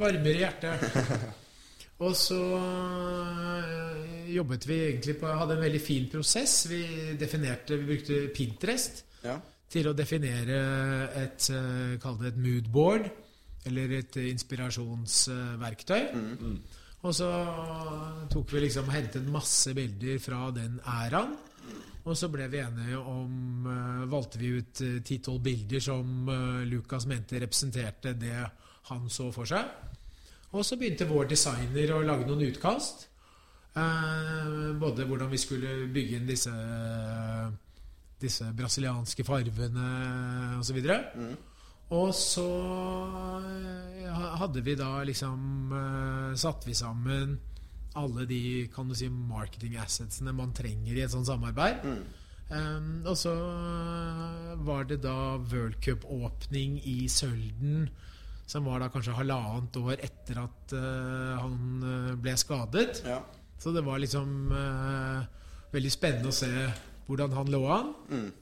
Varmere 0.00 0.34
i 0.34 0.42
hjertet. 0.42 1.36
Og 2.04 2.14
så 2.16 2.38
øh, 2.40 4.34
jobbet 4.34 4.64
vi 4.68 4.78
egentlig 4.88 5.18
på 5.20 5.28
Hadde 5.36 5.56
en 5.58 5.64
veldig 5.66 5.80
fin 5.84 6.06
prosess. 6.12 6.62
Vi 6.70 6.80
definerte 7.20 7.76
Vi 7.76 7.88
brukte 7.94 8.20
Pinterest 8.34 9.04
Ja. 9.24 9.34
til 9.70 9.86
å 9.90 9.92
definere 9.92 10.60
et 11.20 11.50
øh, 11.52 11.98
Kall 12.00 12.16
det 12.22 12.32
et 12.34 12.38
moodboard. 12.40 13.10
Eller 13.68 13.92
et 13.98 14.16
inspirasjonsverktøy. 14.16 16.06
Og 17.04 17.14
så 17.16 17.28
tok 18.32 18.52
vi 18.54 18.62
liksom 18.64 18.88
hentet 18.92 19.26
masse 19.28 19.72
bilder 19.76 20.16
fra 20.20 20.46
den 20.56 20.78
æraen. 20.88 21.34
Og 22.04 22.16
så 22.16 22.28
ble 22.32 22.46
vi 22.48 22.58
enige 22.62 22.98
om 22.98 23.66
øh, 23.66 24.06
Valgte 24.12 24.38
vi 24.40 24.54
ut 24.58 24.80
øh, 24.86 25.02
ti-tolv 25.04 25.42
bilder 25.44 25.80
som 25.84 26.28
øh, 26.28 26.62
Lucas 26.70 27.06
mente 27.06 27.40
representerte 27.42 28.14
det 28.16 28.34
han 28.90 29.08
så 29.12 29.28
for 29.32 29.44
seg. 29.44 29.68
Og 30.52 30.64
så 30.64 30.76
begynte 30.80 31.06
vår 31.06 31.28
designer 31.30 31.92
å 31.94 32.00
lage 32.02 32.26
noen 32.26 32.46
utkast. 32.48 33.04
Eh, 33.76 34.72
både 34.80 35.04
hvordan 35.06 35.30
vi 35.30 35.38
skulle 35.38 35.74
bygge 35.94 36.16
inn 36.16 36.26
disse 36.26 36.54
disse 38.20 38.48
brasilianske 38.56 39.24
farvene 39.24 39.84
osv. 40.60 40.76
Og, 40.82 41.20
Mm. 41.20 41.36
og 41.90 42.10
så 42.14 42.48
eh, 43.46 44.10
hadde 44.40 44.60
vi 44.66 44.74
da 44.78 44.90
liksom 45.04 45.72
eh, 45.72 46.34
Satt 46.36 46.66
vi 46.66 46.74
sammen 46.74 47.38
alle 47.98 48.26
de 48.28 48.68
kan 48.72 48.88
du 48.88 48.94
si, 48.94 49.08
marketing 49.10 49.76
assetsene 49.82 50.34
man 50.36 50.52
trenger 50.54 50.94
i 50.94 51.02
et 51.04 51.12
sånt 51.12 51.28
samarbeid. 51.28 51.86
Um, 52.50 53.02
og 53.06 53.14
så 53.18 53.32
var 54.66 54.86
det 54.90 55.00
da 55.04 55.38
World 55.38 55.78
Cup-åpning 55.84 56.80
i 56.82 57.04
Sølden 57.06 57.84
Som 58.50 58.66
var 58.66 58.82
da 58.82 58.88
kanskje 58.90 59.14
halvannet 59.14 59.76
år 59.78 60.02
etter 60.02 60.40
at 60.42 60.72
uh, 60.74 61.38
han 61.38 61.84
eh, 61.86 62.16
ble 62.18 62.34
skadet. 62.34 63.04
Ja. 63.06 63.20
Så 63.60 63.70
det 63.70 63.84
var 63.86 64.00
liksom 64.02 64.50
uh, 64.50 65.22
veldig 65.70 65.92
spennende 65.94 66.32
å 66.32 66.34
se 66.34 66.50
hvordan 67.06 67.36
han 67.38 67.52
lå 67.54 67.60
an. 67.70 67.92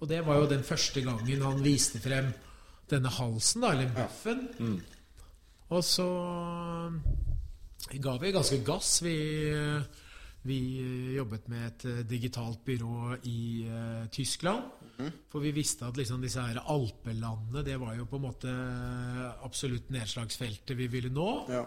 Og 0.01 0.09
det 0.09 0.23
var 0.25 0.41
jo 0.41 0.49
den 0.49 0.65
første 0.65 1.05
gangen 1.05 1.45
han 1.45 1.61
viste 1.65 2.01
frem 2.01 2.33
denne 2.89 3.13
halsen, 3.13 3.65
da, 3.65 3.75
eller 3.77 3.93
buffen. 3.93 4.47
Og 5.69 5.85
så 5.85 6.09
ga 8.03 8.17
vi 8.19 8.33
ganske 8.35 8.59
gass. 8.67 8.99
Vi, 9.03 9.17
vi 10.49 10.59
jobbet 11.17 11.49
med 11.49 11.67
et 11.67 11.87
eh, 11.89 12.05
digitalt 12.09 12.61
byrå 12.67 13.17
i 13.31 13.41
uh, 13.69 14.07
Tyskland. 14.13 14.75
For 15.31 15.39
vi 15.45 15.53
visste 15.55 15.87
at 15.87 15.99
liksom 15.99 16.23
disse 16.25 16.43
her 16.43 16.59
alpelandene, 16.59 17.63
det 17.63 17.77
var 17.79 17.95
jo 17.95 18.07
på 18.11 18.19
en 18.19 18.25
måte 18.25 18.55
absolutt 19.47 19.93
nedslagsfeltet 19.95 20.75
vi 20.79 20.89
ville 20.91 21.13
nå. 21.15 21.29
ja. 21.55 21.67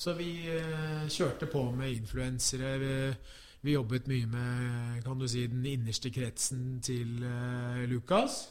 Så 0.00 0.14
vi 0.16 0.30
uh, 0.48 1.04
kjørte 1.12 1.44
på 1.52 1.66
med 1.76 1.92
influensere. 1.92 2.76
Vi, 2.80 2.92
vi 3.60 3.74
jobbet 3.74 4.06
mye 4.08 4.28
med 4.30 5.02
kan 5.04 5.20
du 5.20 5.26
si, 5.28 5.44
den 5.50 5.64
innerste 5.68 6.08
kretsen 6.12 6.78
til 6.84 7.20
eh, 7.26 7.82
Lukas. 7.90 8.46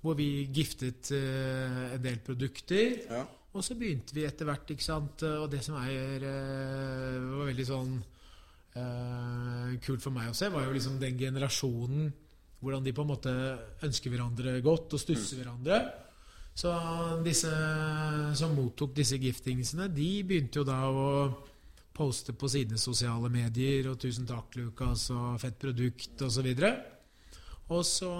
Hvor 0.00 0.16
vi 0.16 0.46
giftet 0.52 1.10
eh, 1.12 1.94
en 1.96 2.04
del 2.04 2.20
produkter. 2.24 3.00
ja. 3.10 3.24
Og 3.54 3.62
så 3.62 3.76
begynte 3.78 4.16
vi 4.16 4.24
etter 4.26 4.48
hvert, 4.48 4.70
ikke 4.74 4.84
sant. 4.84 5.22
Og 5.22 5.46
det 5.52 5.62
som 5.62 5.78
er 5.78 6.26
eh, 6.26 7.18
var 7.22 7.50
veldig 7.52 7.66
sånn 7.68 7.92
eh, 8.74 9.74
kult 9.84 10.02
for 10.02 10.14
meg 10.14 10.32
å 10.32 10.36
se, 10.36 10.50
var 10.50 10.66
jo 10.66 10.74
liksom 10.74 10.98
den 11.02 11.18
generasjonen 11.20 12.12
hvordan 12.64 12.84
de 12.86 12.94
på 12.96 13.04
en 13.04 13.10
måte 13.12 13.32
ønsker 13.84 14.10
hverandre 14.10 14.56
godt 14.64 14.96
og 14.96 15.02
stusser 15.02 15.42
hverandre. 15.42 15.82
Så 16.54 16.70
disse 17.26 17.50
som 18.38 18.54
mottok 18.56 18.94
disse 18.96 19.18
giftingsene, 19.20 19.90
de 19.92 20.08
begynte 20.26 20.62
jo 20.62 20.66
da 20.66 20.78
å 20.88 21.08
poste 21.94 22.34
på 22.34 22.48
sine 22.50 22.78
sosiale 22.80 23.30
medier 23.30 23.90
og 23.90 23.98
'Tusen 24.00 24.26
takk, 24.26 24.56
Lukas', 24.58 25.10
og 25.14 25.38
'Fett 25.40 25.58
produkt', 25.58 26.22
osv. 26.22 26.48
Og, 26.48 26.58
så 26.58 26.72
og 27.68 27.84
så 27.84 28.12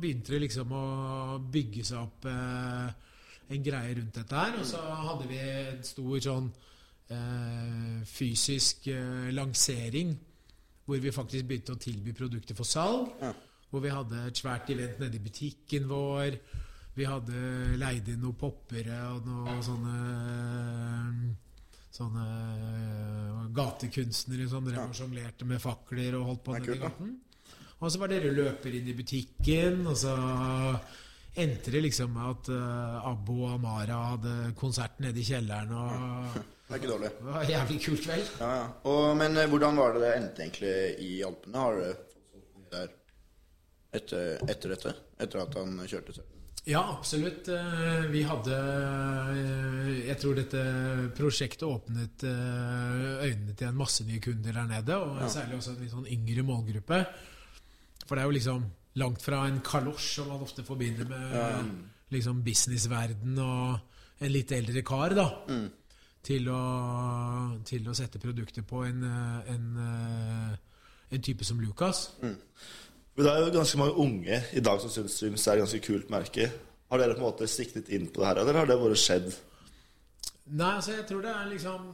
begynte 0.00 0.32
det 0.32 0.42
liksom 0.46 0.72
å 0.72 1.38
bygge 1.38 1.84
seg 1.84 1.98
opp 2.02 2.26
eh, 2.26 3.09
en 3.50 3.64
greie 3.66 3.94
rundt 3.98 4.18
dette 4.20 4.40
her. 4.42 4.58
Og 4.60 4.66
så 4.68 4.80
hadde 4.80 5.28
vi 5.30 5.38
en 5.42 5.84
stor 5.86 6.24
sånn 6.26 6.48
eh, 7.10 8.00
fysisk 8.08 8.90
eh, 8.92 9.30
lansering 9.34 10.16
hvor 10.86 10.98
vi 10.98 11.12
faktisk 11.14 11.46
begynte 11.46 11.76
å 11.76 11.78
tilby 11.78 12.14
produkter 12.16 12.56
for 12.58 12.66
salg. 12.66 13.12
Ja. 13.22 13.30
Hvor 13.70 13.84
vi 13.84 13.92
hadde 13.94 14.24
et 14.26 14.40
svært 14.40 14.72
event 14.74 14.98
nede 14.98 15.20
i 15.20 15.22
butikken 15.22 15.86
vår. 15.90 16.38
Vi 16.96 17.06
hadde 17.06 17.76
leid 17.78 18.08
inn 18.10 18.24
noen 18.24 18.38
poppere 18.38 18.98
og 19.12 19.28
noen 19.28 19.62
sånne 19.66 20.00
Sånne 21.90 22.24
gatekunstnere 23.50 24.44
som 24.48 24.62
drev 24.62 24.92
og 24.92 24.94
sjonglerte 24.94 25.44
med 25.44 25.58
fakler 25.60 26.14
og 26.20 26.28
holdt 26.28 26.44
på 26.46 26.54
nede 26.54 26.76
i 26.76 26.78
gaten. 26.78 27.08
Og 27.80 27.90
så 27.90 27.98
var 27.98 28.12
det 28.12 28.30
løper 28.30 28.76
inn 28.78 28.90
i 28.92 28.94
butikken, 28.94 29.82
og 29.90 29.96
så 29.98 30.14
endte 31.36 31.70
det 31.70 31.80
liksom 31.84 32.10
med 32.16 32.30
at 32.30 32.48
uh, 32.52 33.08
Abbo 33.10 33.36
og 33.44 33.52
Amara 33.58 33.98
hadde 34.14 34.32
konsert 34.58 34.98
nede 35.02 35.20
i 35.20 35.26
kjelleren, 35.26 35.70
og 35.72 36.34
Det 36.34 36.74
er 36.74 36.80
ikke 36.80 36.90
dårlig. 36.92 37.10
det 37.18 37.26
var 37.34 37.44
jævlig 37.50 37.78
kult 37.84 38.08
vel. 38.08 38.24
Ja, 38.40 38.50
ja. 38.56 38.66
Og, 38.90 39.04
men 39.18 39.36
eh, 39.36 39.48
hvordan 39.50 39.78
var 39.78 39.94
det 39.96 40.02
det 40.04 40.10
endte 40.16 40.42
egentlig 40.44 40.74
i 41.06 41.12
Alpene? 41.26 41.58
Har 41.64 41.78
du 41.78 41.86
fått 42.54 42.74
der 42.74 42.92
etter, 43.98 44.36
etter 44.50 44.74
dette? 44.76 44.92
Etter 45.20 45.42
at 45.42 45.56
han 45.58 45.80
kjørte 45.90 46.14
selv? 46.18 46.36
Ja, 46.68 46.82
absolutt. 46.92 47.48
Eh, 47.48 48.04
Vi 48.12 48.22
hadde 48.28 48.56
Jeg 50.06 50.16
tror 50.20 50.36
dette 50.38 50.62
prosjektet 51.16 51.66
åpnet 51.66 52.22
øynene 52.26 53.54
til 53.56 53.66
en 53.70 53.78
masse 53.80 54.04
nye 54.06 54.20
kunder 54.22 54.52
der 54.60 54.68
nede, 54.70 54.96
og 54.98 55.24
særlig 55.32 55.56
også 55.58 55.74
en 55.74 55.82
litt 55.82 55.94
sånn 55.94 56.10
yngre 56.10 56.44
målgruppe. 56.46 57.00
For 58.06 58.14
det 58.14 58.22
er 58.22 58.28
jo 58.30 58.36
liksom 58.38 58.68
langt 58.98 59.22
fra 59.22 59.44
en 59.46 59.60
kalosj 59.64 60.06
som 60.16 60.30
man 60.32 60.42
ofte 60.42 60.64
forbinder 60.66 61.06
med 61.08 61.70
liksom 62.10 62.40
businessverden 62.42 63.38
og 63.44 64.24
en 64.24 64.32
litt 64.32 64.50
eldre 64.52 64.82
kar, 64.86 65.14
da. 65.16 65.28
Til, 66.20 66.48
å, 66.52 66.62
til 67.64 67.86
å 67.88 67.94
sette 67.96 68.20
produkter 68.20 68.64
på 68.68 68.82
en, 68.84 69.04
eh, 69.08 69.52
en, 69.54 69.68
eh, 69.80 70.82
en 71.16 71.22
type 71.24 71.46
som 71.48 71.62
Lucas. 71.62 72.10
Men 72.20 73.24
det 73.24 73.30
er 73.30 73.46
jo 73.46 73.54
ganske 73.54 73.80
mange 73.80 73.96
unge 74.04 74.42
i 74.52 74.60
dag 74.60 74.82
som 74.82 74.92
syns 74.92 75.16
Streams 75.16 75.46
er 75.48 75.56
et 75.56 75.64
ganske 75.64 75.80
kult 75.86 76.12
merke. 76.12 76.50
Har 76.90 77.00
dere 77.00 77.16
på 77.16 77.22
en 77.22 77.30
måte 77.30 77.48
siktet 77.48 77.88
inn 77.88 78.10
på 78.10 78.20
det 78.20 78.28
her, 78.28 78.42
eller 78.42 78.60
har 78.60 78.68
det 78.68 78.76
bare 78.82 78.98
skjedd? 79.00 79.30
Nei, 80.50 80.74
altså 80.74 80.98
jeg 80.98 81.06
tror 81.08 81.24
det 81.24 81.32
er 81.32 81.48
liksom 81.54 81.88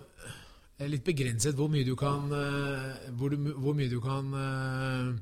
er 0.76 0.90
litt 0.92 1.06
begrenset 1.06 1.56
hvor 1.56 1.70
mye 1.72 1.86
du 1.86 1.94
kan 1.96 2.26
eh, 2.36 3.10
Hvor, 3.16 3.32
du, 3.32 3.52
hvor 3.56 3.76
mye 3.76 3.88
du 3.88 3.96
kan 4.04 4.34
eh, 4.42 5.14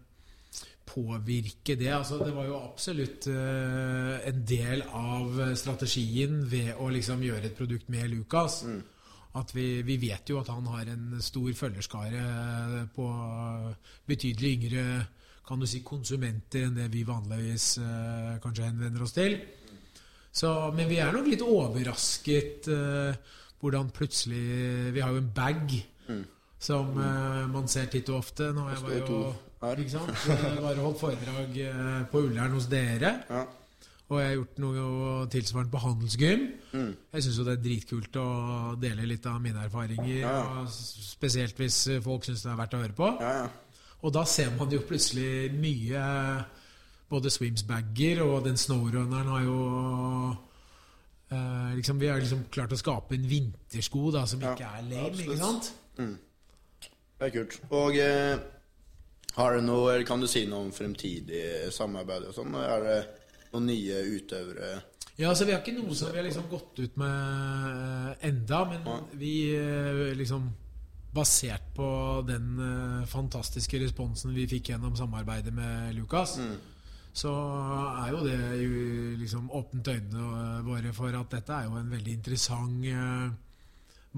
påvirke 0.87 1.77
det. 1.81 1.91
Altså, 1.93 2.19
det 2.21 2.35
var 2.37 2.49
jo 2.49 2.59
absolutt 2.61 3.29
uh, 3.33 4.19
en 4.29 4.43
del 4.47 4.85
av 4.95 5.41
strategien 5.59 6.43
ved 6.51 6.75
å 6.81 6.91
liksom 6.93 7.25
gjøre 7.25 7.49
et 7.49 7.57
produkt 7.59 7.89
med 7.93 8.11
Lucas. 8.13 8.63
At 9.35 9.51
vi, 9.51 9.83
vi 9.83 9.97
vet 9.99 10.31
jo 10.31 10.39
at 10.39 10.51
han 10.53 10.67
har 10.71 10.93
en 10.93 11.19
stor 11.25 11.51
følgerskare 11.59 12.85
på 12.95 13.07
betydelig 14.07 14.53
yngre 14.59 14.85
kan 15.45 15.61
du 15.61 15.67
si, 15.69 15.83
konsumenter 15.85 16.63
enn 16.65 16.77
det 16.79 16.87
vi 16.93 17.03
vanligvis 17.05 17.75
uh, 17.83 18.37
kanskje 18.41 18.69
henvender 18.71 19.03
oss 19.05 19.17
til. 19.17 19.35
Så, 20.35 20.51
men 20.75 20.89
vi 20.89 21.01
er 21.03 21.13
nok 21.13 21.27
litt 21.29 21.43
overrasket 21.45 22.71
uh, 22.73 23.11
hvordan 23.61 23.91
plutselig 23.97 24.93
Vi 24.95 25.03
har 25.03 25.13
jo 25.13 25.21
en 25.23 25.35
bag 25.35 25.75
som 26.65 26.97
eh, 27.01 27.45
man 27.53 27.69
ser 27.69 27.91
titt 27.93 28.09
og 28.13 28.23
ofte. 28.23 28.51
Nå 28.57 28.69
jeg 28.73 28.83
var 28.85 28.97
jo. 29.01 29.21
Ikke 29.73 29.91
sant? 29.97 30.11
Jeg 30.29 30.63
var 30.63 30.79
og 30.79 30.85
holdt 30.89 31.01
foredrag 31.01 31.59
eh, 31.65 32.01
på 32.13 32.21
Ullern 32.29 32.53
hos 32.57 32.67
dere. 32.73 33.13
Ja. 33.31 33.45
Og 34.13 34.19
jeg 34.21 34.29
har 34.29 34.35
gjort 34.37 34.59
noe 34.61 35.27
tilsvarende 35.33 35.73
på 35.73 35.81
Handelsgym. 35.81 36.43
Jeg 36.75 37.25
syns 37.25 37.39
jo 37.41 37.45
det 37.47 37.55
er 37.57 37.63
dritkult 37.65 38.19
å 38.21 38.25
dele 38.79 39.07
litt 39.09 39.25
av 39.27 39.39
mine 39.43 39.63
erfaringer. 39.65 40.19
Ja. 40.21 40.35
Og 40.61 40.69
spesielt 40.71 41.57
hvis 41.59 41.79
folk 42.05 42.27
syns 42.29 42.45
det 42.45 42.53
er 42.53 42.59
verdt 42.61 42.77
å 42.77 42.83
høre 42.85 42.99
på. 42.99 43.09
Ja, 43.25 43.33
ja. 43.43 43.47
Og 44.05 44.13
da 44.13 44.27
ser 44.29 44.51
man 44.59 44.69
jo 44.69 44.83
plutselig 44.85 45.49
mye 45.57 46.03
Både 47.09 47.31
Swimsbager 47.33 48.21
og 48.25 48.43
den 48.45 48.57
snowrunneren 48.61 49.29
har 49.33 49.43
jo 49.47 49.57
eh, 51.33 51.71
liksom, 51.79 52.01
Vi 52.01 52.11
har 52.11 52.21
liksom 52.21 52.45
klart 52.53 52.73
å 52.77 52.79
skape 52.81 53.17
en 53.17 53.25
vintersko 53.31 54.11
da, 54.15 54.27
som 54.29 54.43
Ja, 54.45 54.53
ikke 54.53 54.69
er 54.69 54.87
lame. 54.91 55.25
ikke 55.25 55.39
sant? 55.41 55.71
Det 55.97 57.29
er 57.29 57.33
kult. 57.39 57.57
Og 57.73 57.97
eh, 57.97 58.37
har 59.35 59.57
du 59.57 59.65
noe, 59.67 59.95
eller 59.95 60.07
kan 60.07 60.21
du 60.23 60.29
si 60.31 60.45
noe 60.47 60.69
om 60.69 60.75
fremtidig 60.75 61.73
samarbeid 61.75 62.29
og 62.31 62.37
sånn? 62.37 62.55
Er 62.55 62.85
det 62.85 62.99
noen 63.55 63.67
nye 63.67 64.03
utøvere? 64.15 64.77
Ja, 65.17 65.31
altså 65.31 65.47
Vi 65.47 65.55
har 65.55 65.63
ikke 65.63 65.77
noe 65.77 65.95
som 65.95 66.11
vi 66.11 66.19
har 66.19 66.27
liksom 66.27 66.47
gått 66.51 66.79
ut 66.83 66.97
med 66.99 67.67
eh, 67.71 68.29
enda, 68.31 68.65
men 68.71 69.11
vi 69.19 69.35
eh, 69.57 70.15
liksom 70.19 70.53
Basert 71.15 71.69
på 71.77 71.89
den 72.27 72.57
eh, 72.59 73.03
fantastiske 73.07 73.79
responsen 73.79 74.33
vi 74.35 74.49
fikk 74.51 74.73
gjennom 74.73 74.97
samarbeidet 74.99 75.53
med 75.55 75.93
Lukas, 75.95 76.33
så 77.15 77.35
er 78.01 78.09
jo 78.11 78.23
det 78.25 78.39
jo 78.59 78.81
liksom 79.21 79.45
åpnet 79.55 79.93
øynene 79.93 80.65
våre 80.67 80.91
for 80.97 81.15
at 81.15 81.37
dette 81.37 81.55
er 81.55 81.69
jo 81.69 81.79
en 81.79 81.93
veldig 81.93 82.17
interessant 82.17 82.89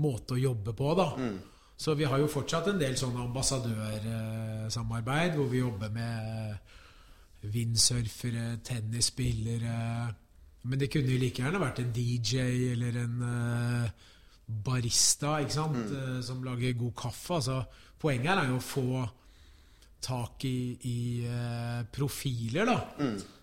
måte 0.00 0.38
å 0.38 0.40
jobbe 0.40 0.72
på, 0.72 0.94
da. 0.96 1.10
Så 1.76 1.94
vi 1.94 2.04
har 2.08 2.18
jo 2.18 2.26
fortsatt 2.32 2.68
en 2.70 2.80
del 2.80 2.96
sånne 2.96 3.20
ambassadørsamarbeid 3.26 5.34
hvor 5.36 5.46
vi 5.50 5.58
jobber 5.60 5.90
med 5.92 6.56
windsurfere, 7.52 8.56
tennisspillere 8.64 10.14
Men 10.66 10.78
det 10.80 10.90
kunne 10.90 11.12
jo 11.12 11.18
like 11.20 11.42
gjerne 11.42 11.60
vært 11.62 11.78
en 11.84 11.92
DJ 11.94 12.36
eller 12.72 12.92
en 13.04 13.16
eh, 13.22 13.90
barista 14.46 15.40
ikke 15.42 15.54
sant? 15.54 15.90
Mm. 15.92 16.22
som 16.26 16.42
lager 16.42 16.72
god 16.80 16.94
kaffe. 16.98 17.34
Altså, 17.34 17.62
poenget 18.00 18.30
her 18.32 18.38
er 18.40 18.48
jo 18.50 18.56
å 18.58 18.64
få 18.64 19.08
tak 20.06 20.44
i, 20.46 20.76
i 20.90 20.98
eh, 21.26 21.82
profiler 21.92 22.66
da, 22.68 22.76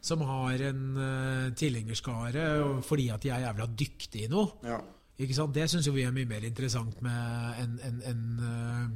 som 0.03 0.21
har 0.27 0.61
en 0.69 0.83
uh, 0.95 1.53
tilhengerskare 1.57 2.43
fordi 2.85 3.09
at 3.11 3.23
de 3.23 3.29
er 3.33 3.45
jævla 3.47 3.65
dyktige 3.79 4.27
i 4.27 4.31
noe. 4.31 4.47
Ja. 4.67 4.79
Ikke 5.21 5.35
sant? 5.37 5.53
Det 5.53 5.67
syns 5.69 5.85
vi 5.93 6.01
er 6.07 6.11
mye 6.15 6.25
mer 6.25 6.41
interessant 6.47 6.95
med 7.05 7.59
enn 7.61 7.75
en, 7.85 7.97
en, 8.09 8.21
en 8.43 8.95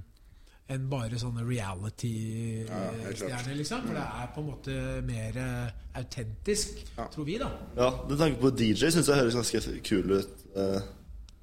enn 0.67 0.87
bare 0.91 1.15
sånne 1.21 1.45
reality-stjerner, 1.47 3.53
liksom. 3.55 3.85
For 3.87 3.93
det 3.95 4.01
er 4.03 4.25
på 4.35 4.41
en 4.41 4.47
måte 4.49 4.73
mer 5.07 5.37
eh, 5.39 5.69
autentisk, 6.01 6.81
Ja. 6.97 7.05
tror 7.13 7.25
vi, 7.29 7.37
da. 7.39 7.47
Ja, 7.77 7.87
Med 8.09 8.17
tanke 8.19 8.41
på 8.41 8.49
DJ 8.51 8.89
syns 8.91 9.07
jeg 9.07 9.15
høres 9.21 9.37
ganske 9.37 9.61
kul 9.87 10.11
ut. 10.17 10.33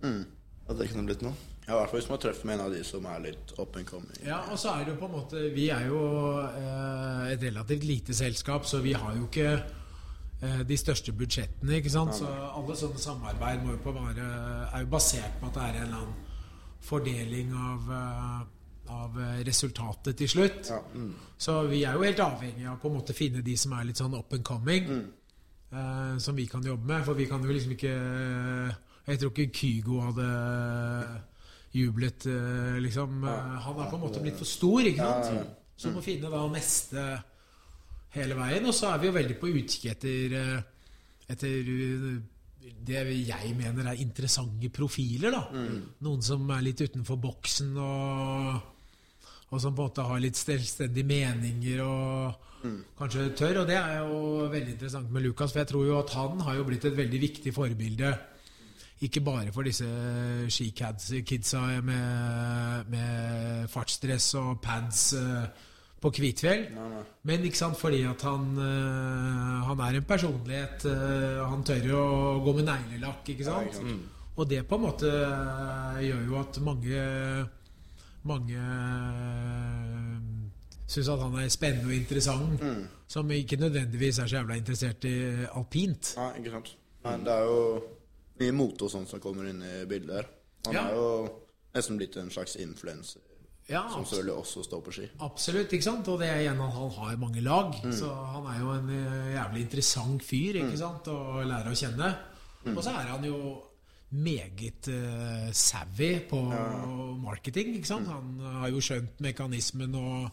Mm. 0.05 0.25
At 0.69 0.77
det 0.79 0.89
kunne 0.91 1.07
blitt 1.09 1.23
noe. 1.25 1.33
Ja, 1.65 1.73
I 1.73 1.77
hvert 1.79 1.91
fall 1.95 2.01
hvis 2.03 2.11
man 2.11 2.21
treffer 2.21 2.45
med 2.51 2.55
en 2.59 2.65
av 2.67 2.73
de 2.75 2.83
som 2.85 3.07
er 3.09 3.19
litt 3.25 3.55
up 3.57 3.73
and 3.81 3.87
coming. 3.89 4.19
Ja, 4.27 4.43
og 4.53 4.59
så 4.61 4.69
er 4.75 4.81
det 4.85 4.91
jo 4.93 4.99
på 5.01 5.09
en 5.09 5.15
måte 5.17 5.37
Vi 5.55 5.71
er 5.73 5.83
jo 5.89 6.01
eh, 6.45 7.33
et 7.33 7.41
relativt 7.49 7.85
lite 7.89 8.13
selskap, 8.17 8.67
så 8.69 8.77
vi 8.85 8.93
har 8.93 9.17
jo 9.17 9.25
ikke 9.31 9.49
eh, 9.55 9.61
de 10.69 10.77
største 10.77 11.13
budsjettene. 11.17 11.77
ikke 11.79 11.91
sant? 11.93 12.15
Så 12.19 12.27
alle 12.29 12.77
sånne 12.77 12.99
samarbeid 13.01 13.63
må 13.65 13.75
jo 13.77 13.81
på 13.85 13.93
bare, 13.97 14.27
er 14.75 14.85
jo 14.85 14.91
basert 14.93 15.41
på 15.41 15.47
at 15.51 15.55
det 15.59 15.63
er 15.63 15.79
en 15.79 15.83
eller 15.87 15.97
annen 16.03 16.15
fordeling 16.85 17.53
av, 17.57 17.91
eh, 17.97 18.41
av 18.95 19.19
eh, 19.25 19.43
resultatet 19.49 20.17
til 20.21 20.29
slutt. 20.29 20.69
Ja. 20.71 20.81
Så 21.39 21.55
vi 21.71 21.83
er 21.89 21.95
jo 21.97 22.03
helt 22.05 22.21
avhengig 22.21 22.67
av 22.69 22.77
på 22.83 22.91
en 22.91 22.99
måte 22.99 23.15
finne 23.17 23.41
de 23.47 23.55
som 23.57 23.73
er 23.79 23.87
litt 23.89 24.01
sånn 24.03 24.15
up 24.19 24.33
and 24.37 24.45
coming. 24.45 24.89
Mm. 24.91 25.05
eh, 25.73 26.19
som 26.19 26.37
vi 26.37 26.47
kan 26.47 26.63
jobbe 26.63 26.87
med. 26.87 27.05
For 27.05 27.15
vi 27.15 27.25
kan 27.27 27.43
jo 27.43 27.53
liksom 27.53 27.73
ikke 27.73 27.95
Jeg 29.07 29.19
tror 29.21 29.31
ikke 29.37 29.53
Kygo 29.59 30.01
hadde 30.01 30.27
jublet, 31.75 32.27
eh, 32.27 32.79
liksom. 32.81 33.25
Eh, 33.25 33.59
Han 33.65 33.81
er 33.81 33.91
på 33.91 33.97
en 33.97 34.01
måte 34.01 34.21
blitt 34.23 34.39
for 34.39 34.45
stor, 34.49 34.81
ikke 34.81 34.99
sant? 34.99 35.47
Så 35.77 35.91
må 35.91 36.01
finne 36.05 36.31
da 36.31 36.45
neste 36.49 37.23
hele 38.15 38.39
veien. 38.39 38.69
Og 38.69 38.77
så 38.77 38.93
er 38.93 39.03
vi 39.03 39.11
jo 39.11 39.17
veldig 39.17 39.37
på 39.41 39.51
utkikk 39.51 39.91
etter, 39.95 40.37
eh, 40.41 40.95
etter 41.35 41.73
eh, 41.75 42.07
det 42.85 43.03
jeg 43.29 43.57
mener 43.59 43.91
er 43.91 44.01
interessante 44.03 44.71
profiler. 44.73 45.35
da 45.35 45.43
Noen 46.05 46.23
som 46.25 46.49
er 46.51 46.65
litt 46.65 46.81
utenfor 46.81 47.21
boksen, 47.21 47.77
og, 47.77 48.61
og 49.51 49.61
som 49.61 49.75
på 49.75 49.85
en 49.85 49.89
måte 49.91 50.09
har 50.09 50.23
litt 50.23 50.41
selvstendige 50.41 51.09
meninger 51.09 51.85
og 51.85 52.45
kanskje 52.99 53.31
tør. 53.37 53.63
Og 53.63 53.69
det 53.69 53.77
er 53.79 53.99
jo 54.03 54.47
veldig 54.53 54.77
interessant 54.77 55.11
med 55.13 55.27
Lukas, 55.27 55.53
for 55.53 55.63
jeg 55.63 55.73
tror 55.73 55.89
jo 55.89 55.99
at 56.01 56.15
han 56.17 56.41
har 56.47 56.61
jo 56.61 56.69
blitt 56.69 56.89
et 56.89 56.97
veldig 56.97 57.21
viktig 57.29 57.55
forbilde. 57.55 58.15
Ikke 59.05 59.21
bare 59.21 59.53
for 59.53 59.67
disse 59.67 59.87
skikidsa 60.55 61.61
med, 61.85 62.89
med 62.89 63.69
fartsdress 63.69 64.31
og 64.41 64.61
pads 64.65 65.13
eh, 65.19 65.71
på 66.05 66.11
Kvitfjell. 66.13 66.67
Nei, 66.77 66.89
nei. 66.93 67.03
Men 67.31 67.47
ikke 67.49 67.57
sant, 67.63 67.79
fordi 67.81 68.03
at 68.05 68.21
han, 68.29 68.51
eh, 68.61 69.61
han 69.71 69.81
er 69.87 69.97
en 70.03 70.05
personlighet. 70.09 70.85
eh, 70.91 71.41
han 71.49 71.65
tør 71.65 71.87
jo 71.89 72.01
å 72.05 72.43
gå 72.45 72.55
med 72.59 72.69
neglelakk, 72.69 73.25
ikke 73.33 73.45
sant? 73.49 73.71
ikke 73.73 73.81
sant. 73.81 74.11
Og 74.37 74.49
det 74.51 74.65
på 74.69 74.77
en 74.77 74.83
måte 74.85 75.09
eh, 75.09 76.01
gjør 76.11 76.25
jo 76.29 76.41
at 76.43 76.61
mange 76.61 77.05
mange 78.25 78.61
syns 80.89 81.09
at 81.13 81.21
han 81.25 81.35
er 81.41 81.51
spennende 81.53 81.91
og 81.91 81.97
interessant. 81.97 82.61
Mm. 82.63 82.85
Som 83.15 83.31
ikke 83.35 83.59
nødvendigvis 83.61 84.19
er 84.23 84.31
så 84.31 84.39
jævla 84.41 84.57
interessert 84.61 85.05
i 85.09 85.15
alpint. 85.57 86.15
Nei, 86.21 86.31
ikke 86.41 86.55
sant. 86.57 86.71
Nei, 87.05 87.17
det 87.25 87.35
er 87.35 87.49
jo 87.49 87.59
mye 88.41 88.55
mote 88.57 88.87
og 88.87 88.93
sånt 88.93 89.11
som 89.13 89.21
kommer 89.23 89.49
inn 89.51 89.61
i 89.65 89.75
bildet 89.89 90.17
her. 90.21 90.29
Han 90.67 90.75
Ja. 90.75 90.87
er 90.89 90.95
jo 90.97 91.09
nesten 91.75 91.99
blitt 92.01 92.17
en 92.17 92.31
slags 92.31 92.57
influenser, 92.57 93.21
Ja, 93.71 93.87
som 93.89 94.05
selvfølgelig 94.05 94.35
også 94.43 94.63
står 94.67 94.81
på 94.85 94.93
ski. 94.93 95.07
absolutt. 95.25 95.73
ikke 95.73 95.87
sant? 95.87 96.09
Og 96.13 96.19
det 96.21 96.29
er 96.29 96.43
igjen 96.43 96.61
han 96.61 96.91
har 96.99 97.17
mange 97.17 97.41
lag. 97.41 97.73
Mm. 97.81 97.93
Så 97.97 98.11
han 98.13 98.49
er 98.53 98.59
jo 98.61 98.73
en 98.75 98.91
eh, 98.93 99.31
jævlig 99.39 99.63
interessant 99.65 100.25
fyr 100.25 100.59
ikke 100.61 100.81
sant? 100.81 101.09
å 101.09 101.45
lære 101.49 101.73
å 101.73 101.79
kjenne. 101.79 102.11
Mm. 102.65 102.75
Og 102.77 102.83
så 102.85 102.93
er 102.93 103.09
han 103.13 103.25
jo 103.25 103.39
meget 104.15 104.89
uh, 104.93 105.49
savvy 105.51 106.11
på 106.31 106.39
marketing. 107.25 107.73
ikke 107.79 107.89
sant? 107.89 108.11
Han 108.13 108.61
har 108.61 108.69
jo 108.71 108.83
skjønt 108.85 109.19
mekanismen 109.25 109.97
og 109.99 110.29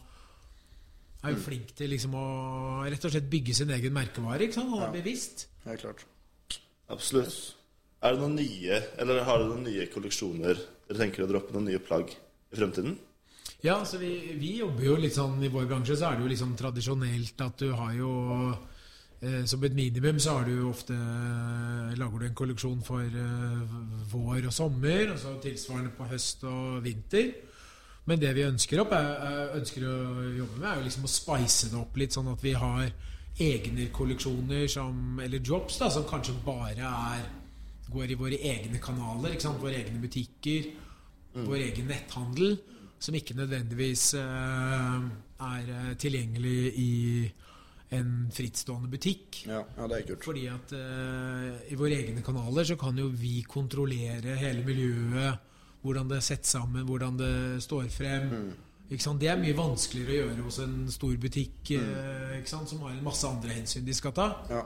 er 1.22 1.34
jo 1.34 1.40
flink 1.42 1.72
til 1.78 1.90
liksom 1.92 2.14
å 2.18 2.26
rett 2.86 3.04
og 3.06 3.14
slett 3.14 3.30
bygge 3.30 3.56
sin 3.56 3.72
egen 3.74 3.94
merkevare. 3.94 4.44
ikke 4.44 4.60
sant? 4.60 4.74
Han 4.74 4.86
er 4.86 4.94
bevisst. 4.94 5.46
Helt 5.64 5.82
klart. 5.84 6.04
Absolutt. 6.92 7.56
Er 8.02 8.14
det 8.14 8.22
noen 8.22 8.36
nye, 8.36 8.80
eller 9.00 9.22
har 9.22 9.38
dere 9.38 9.52
noen 9.52 9.66
nye 9.68 9.86
kolleksjoner 9.90 10.58
dere 10.88 10.98
tenker 10.98 11.24
å 11.24 11.30
droppe 11.30 11.54
noen 11.54 11.70
nye 11.70 11.82
plagg 11.82 12.10
i 12.12 12.58
fremtiden? 12.58 12.96
Ja, 13.62 13.76
altså 13.78 13.98
vi, 14.00 14.10
vi 14.40 14.56
jobber 14.58 14.86
jo 14.88 14.94
litt 14.98 15.14
sånn 15.14 15.38
I 15.44 15.50
vår 15.52 15.68
bransje 15.70 15.94
så 15.94 16.08
er 16.08 16.16
det 16.18 16.24
jo 16.24 16.30
liksom 16.32 16.54
tradisjonelt 16.58 17.42
at 17.44 17.60
du 17.62 17.68
har 17.78 17.92
jo 17.94 18.12
eh, 18.50 19.44
Som 19.46 19.62
et 19.62 19.76
minimum 19.76 20.18
så 20.22 20.34
har 20.38 20.48
du 20.48 20.56
jo 20.56 20.72
ofte 20.72 20.96
Lager 21.94 22.18
du 22.18 22.26
en 22.26 22.38
kolleksjon 22.40 22.82
for 22.82 23.06
eh, 23.06 23.76
vår 24.10 24.48
og 24.50 24.54
sommer, 24.56 25.12
og 25.12 25.20
så 25.20 25.36
tilsvarende 25.42 25.92
på 25.94 26.08
høst 26.10 26.42
og 26.48 26.80
vinter. 26.82 27.30
Men 28.08 28.18
det 28.18 28.32
vi 28.34 28.42
ønsker, 28.48 28.80
opp 28.82 28.94
er, 28.96 29.10
er, 29.28 29.52
ønsker 29.60 29.84
å 29.86 29.94
jobbe 30.40 30.58
med, 30.58 30.66
er 30.66 30.80
jo 30.80 30.86
liksom 30.88 31.06
å 31.06 31.12
spice 31.12 31.70
det 31.70 31.78
opp 31.78 32.00
litt, 32.00 32.16
sånn 32.16 32.32
at 32.32 32.42
vi 32.42 32.56
har 32.58 32.88
egne 33.40 33.86
kolleksjoner 33.94 34.66
som, 34.72 35.20
eller 35.22 35.44
drops 35.44 35.78
da, 35.80 35.90
som 35.92 36.08
kanskje 36.08 36.34
bare 36.44 36.88
er 36.88 37.28
går 37.92 38.12
i 38.12 38.18
våre 38.18 38.40
egne 38.50 38.80
kanaler, 38.82 39.36
ikke 39.36 39.46
sant? 39.46 39.62
våre 39.62 39.78
egne 39.78 40.00
butikker, 40.02 40.72
vår 41.36 41.58
egen 41.68 41.88
netthandel, 41.92 42.56
som 43.02 43.16
ikke 43.18 43.36
nødvendigvis 43.36 44.12
eh, 44.14 45.06
er 45.42 45.70
eh, 45.74 45.94
tilgjengelig 45.98 46.58
i 46.78 46.92
en 47.92 48.12
frittstående 48.32 48.88
butikk. 48.92 49.42
Ja, 49.48 49.62
ja 49.76 49.88
det 49.90 49.98
er 49.98 50.04
kult. 50.12 50.26
Fordi 50.28 50.44
at 50.52 50.74
eh, 50.78 51.72
i 51.74 51.78
våre 51.78 51.98
egne 51.98 52.22
kanaler 52.24 52.68
så 52.68 52.78
kan 52.80 52.98
jo 52.98 53.08
vi 53.10 53.40
kontrollere 53.48 54.36
hele 54.40 54.62
miljøet, 54.66 55.48
hvordan 55.82 56.12
det 56.12 56.20
er 56.20 56.28
sett 56.28 56.46
sammen, 56.46 56.86
hvordan 56.86 57.18
det 57.18 57.32
står 57.64 57.88
frem. 57.90 58.28
Ikke 58.92 59.02
sant? 59.02 59.18
Det 59.22 59.32
er 59.32 59.40
mye 59.40 59.56
vanskeligere 59.56 60.12
å 60.12 60.20
gjøre 60.20 60.44
hos 60.46 60.60
en 60.62 60.76
stor 60.92 61.16
butikk 61.18 61.72
mm. 61.74 62.36
ikke 62.38 62.50
sant? 62.50 62.70
som 62.70 62.84
har 62.84 62.92
en 62.92 63.02
masse 63.02 63.26
andre 63.26 63.56
hensyn 63.56 63.86
de 63.86 63.96
skal 63.96 64.14
ta. 64.14 64.28
Ja. 64.52 64.62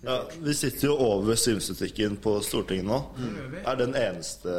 Ja, 0.00 0.22
Vi 0.40 0.54
sitter 0.56 0.86
jo 0.86 0.94
over 0.96 1.36
Simsbutikken 1.36 2.14
på 2.24 2.38
Stortinget 2.44 2.86
nå. 2.88 3.00
Mm. 3.18 3.56
Er 3.60 3.76
den 3.76 3.96
eneste 3.98 4.54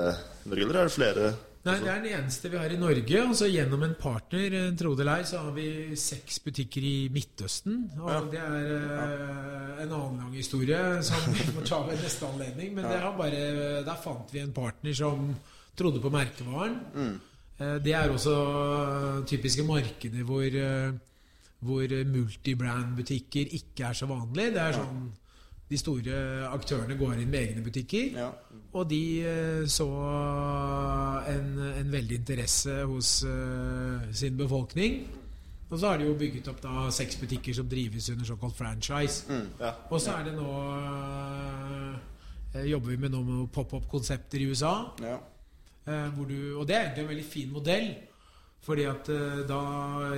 Norge, 0.45 0.67
eller 0.67 0.81
er 0.83 0.89
det 0.89 0.93
flere? 0.93 1.31
Nei, 1.61 1.75
Det 1.77 1.89
er 1.91 1.99
den 2.01 2.13
eneste 2.17 2.49
vi 2.49 2.57
har 2.57 2.71
i 2.73 2.77
Norge. 2.79 3.17
Altså 3.21 3.45
Gjennom 3.45 3.83
en 3.85 3.93
partner, 3.99 4.53
eh, 4.57 4.71
tro 4.77 4.95
det 4.97 5.03
eller 5.03 5.21
ei, 5.21 5.27
så 5.29 5.43
har 5.43 5.51
vi 5.53 5.95
seks 5.95 6.39
butikker 6.41 6.81
i 6.81 6.95
Midtøsten. 7.13 7.83
Og 8.01 8.31
det 8.31 8.41
er 8.41 8.71
uh, 8.81 9.83
en 9.83 9.93
annen 9.93 10.17
lang 10.23 10.33
historie 10.33 10.79
som 11.05 11.21
vi 11.29 11.45
må 11.53 11.61
ta 11.61 11.83
ved 11.85 12.01
neste 12.01 12.25
anledning. 12.25 12.73
Men 12.73 12.89
har 12.89 13.13
bare, 13.17 13.43
der 13.85 14.01
fant 14.01 14.33
vi 14.33 14.41
en 14.41 14.55
partner 14.55 14.97
som 14.97 15.35
trodde 15.77 16.01
på 16.01 16.09
merkevaren. 16.09 16.79
Eh, 17.61 17.77
det 17.85 17.93
er 17.93 18.09
også 18.09 18.35
typiske 19.29 19.65
markeder 19.67 20.25
hvor, 20.25 20.49
uh, 20.49 20.97
hvor 21.61 21.97
multibrand-butikker 22.15 23.53
ikke 23.61 23.91
er 23.91 24.01
så 24.01 24.09
vanlig. 24.09 24.49
Det 24.57 24.65
er 24.65 24.79
sånn 24.81 25.11
de 25.71 25.77
store 25.79 26.15
aktørene 26.51 26.97
går 26.99 27.21
inn 27.21 27.29
med 27.31 27.39
egne 27.45 27.61
butikker. 27.63 28.09
Ja. 28.17 28.29
Og 28.75 28.89
de 28.89 29.03
eh, 29.27 29.63
så 29.71 29.87
en, 31.31 31.47
en 31.59 31.91
veldig 31.91 32.15
interesse 32.21 32.75
hos 32.87 33.23
uh, 33.27 33.99
sin 34.15 34.37
befolkning. 34.39 35.01
Og 35.71 35.79
så 35.79 35.87
har 35.87 35.97
de 35.99 36.05
jo 36.09 36.15
bygget 36.19 36.47
opp 36.51 36.59
da 36.63 36.89
seks 36.91 37.15
butikker 37.21 37.53
som 37.55 37.67
drives 37.71 38.09
under 38.11 38.25
såkalt 38.27 38.57
franchise. 38.57 39.23
Ja. 39.59 39.71
Og 39.89 40.01
så 40.03 40.11
er 40.17 40.23
det 40.27 40.33
nå 40.35 40.51
uh, 40.51 41.95
Jobber 42.67 42.89
vi 42.91 42.97
med 42.99 43.13
noe 43.15 43.47
pop-up-konsepter 43.47 44.39
i 44.43 44.49
USA. 44.51 44.73
ja. 45.03 45.17
Uh, 45.81 46.13
hvor 46.13 46.27
du, 46.29 46.59
og 46.61 46.67
det 46.69 46.75
er 46.75 46.81
egentlig 46.83 47.01
en 47.01 47.09
veldig 47.09 47.25
fin 47.25 47.51
modell. 47.51 47.87
Fordi 48.61 48.83
at 48.85 49.07
eh, 49.09 49.39
da 49.49 49.61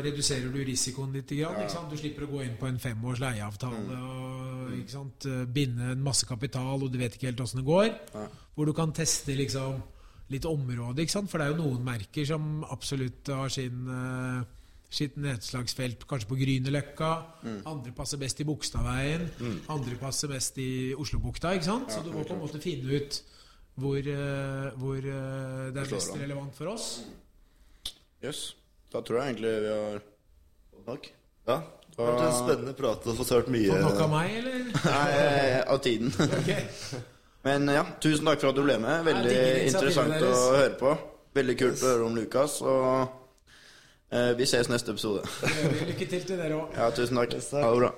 reduserer 0.04 0.50
du 0.52 0.60
risikoen 0.68 1.14
litt. 1.16 1.32
Du 1.32 1.96
slipper 2.00 2.26
å 2.26 2.32
gå 2.34 2.42
inn 2.44 2.58
på 2.60 2.68
en 2.68 2.80
femårs 2.82 3.22
leieavtale 3.24 4.00
og 4.04 4.74
ikke 4.82 4.96
sant? 4.98 5.28
eh, 5.32 5.46
binde 5.48 5.94
en 5.94 6.04
masse 6.04 6.28
kapital, 6.28 6.84
og 6.84 6.92
du 6.92 7.00
vet 7.00 7.16
ikke 7.16 7.30
helt 7.32 7.44
åssen 7.46 7.62
det 7.62 7.70
går. 7.70 7.88
Ja. 8.12 8.26
Hvor 8.58 8.68
du 8.68 8.74
kan 8.76 8.92
teste 8.96 9.38
liksom 9.40 9.80
litt 10.34 10.48
område. 10.50 11.08
For 11.14 11.40
det 11.40 11.46
er 11.48 11.54
jo 11.56 11.62
noen 11.62 11.88
merker 11.88 12.28
som 12.28 12.66
absolutt 12.68 13.32
har 13.32 13.54
sin 13.54 13.88
eh, 13.88 14.44
sitt 14.94 15.16
nedslagsfelt 15.18 16.04
kanskje 16.06 16.30
på 16.30 16.36
Grünerløkka. 16.38 17.14
Andre 17.66 17.96
passer 17.98 18.20
best 18.22 18.44
i 18.44 18.46
Bogstadveien. 18.46 19.24
Andre 19.74 19.96
passer 19.98 20.30
best 20.30 20.60
i 20.62 20.92
Oslobukta. 20.94 21.56
ikke 21.56 21.66
sant? 21.72 21.90
Så 21.96 22.04
du 22.06 22.12
må 22.14 22.28
på 22.28 22.36
en 22.36 22.44
måte 22.44 22.62
finne 22.62 23.00
ut 23.00 23.18
hvor, 23.82 24.06
hvor 24.78 25.00
det 25.02 25.82
er 25.82 25.90
mest 25.96 26.14
relevant 26.20 26.54
for 26.60 26.76
oss. 26.76 26.92
Yes. 28.24 28.54
Da 28.94 29.02
tror 29.04 29.20
jeg 29.20 29.34
egentlig 29.34 29.54
vi 29.64 29.72
har 29.74 30.04
nok 30.88 31.08
Ja, 31.48 31.56
det 31.94 31.98
har 32.00 32.12
vært 32.14 32.26
en 32.28 32.38
spennende 32.38 32.74
prat 32.78 33.08
og 33.10 33.18
fått 33.20 33.32
hørt 33.36 33.50
mye. 33.52 33.72
Fått 33.74 33.84
nok 33.88 34.04
av 34.06 34.14
meg, 34.14 34.36
eller? 34.40 34.62
Nei, 34.94 35.64
av 35.76 35.82
tiden. 35.84 36.14
Ok. 36.24 36.54
Men 37.48 37.68
ja, 37.68 37.82
tusen 38.00 38.30
takk 38.30 38.40
for 38.40 38.54
at 38.54 38.56
du 38.56 38.64
ble 38.64 38.78
med. 38.80 39.04
Veldig 39.04 39.36
interessant 39.68 40.16
å 40.24 40.32
høre 40.56 40.78
på. 40.80 40.94
Veldig 41.36 41.58
kult 41.60 41.84
å 41.84 41.90
høre 41.92 42.06
om 42.08 42.16
Lukas. 42.16 42.56
Og 42.64 42.88
eh, 44.14 44.32
vi 44.40 44.48
ses 44.48 44.70
neste 44.72 44.96
episode. 44.96 45.26
Lykke 45.90 46.08
til 46.08 46.24
til 46.24 46.40
dere 46.40 46.62
òg. 46.62 46.72
Ja, 46.80 46.88
tusen 46.96 47.20
takk. 47.20 47.36
Ha 47.60 47.66
det 47.68 47.82
bra. 47.84 47.92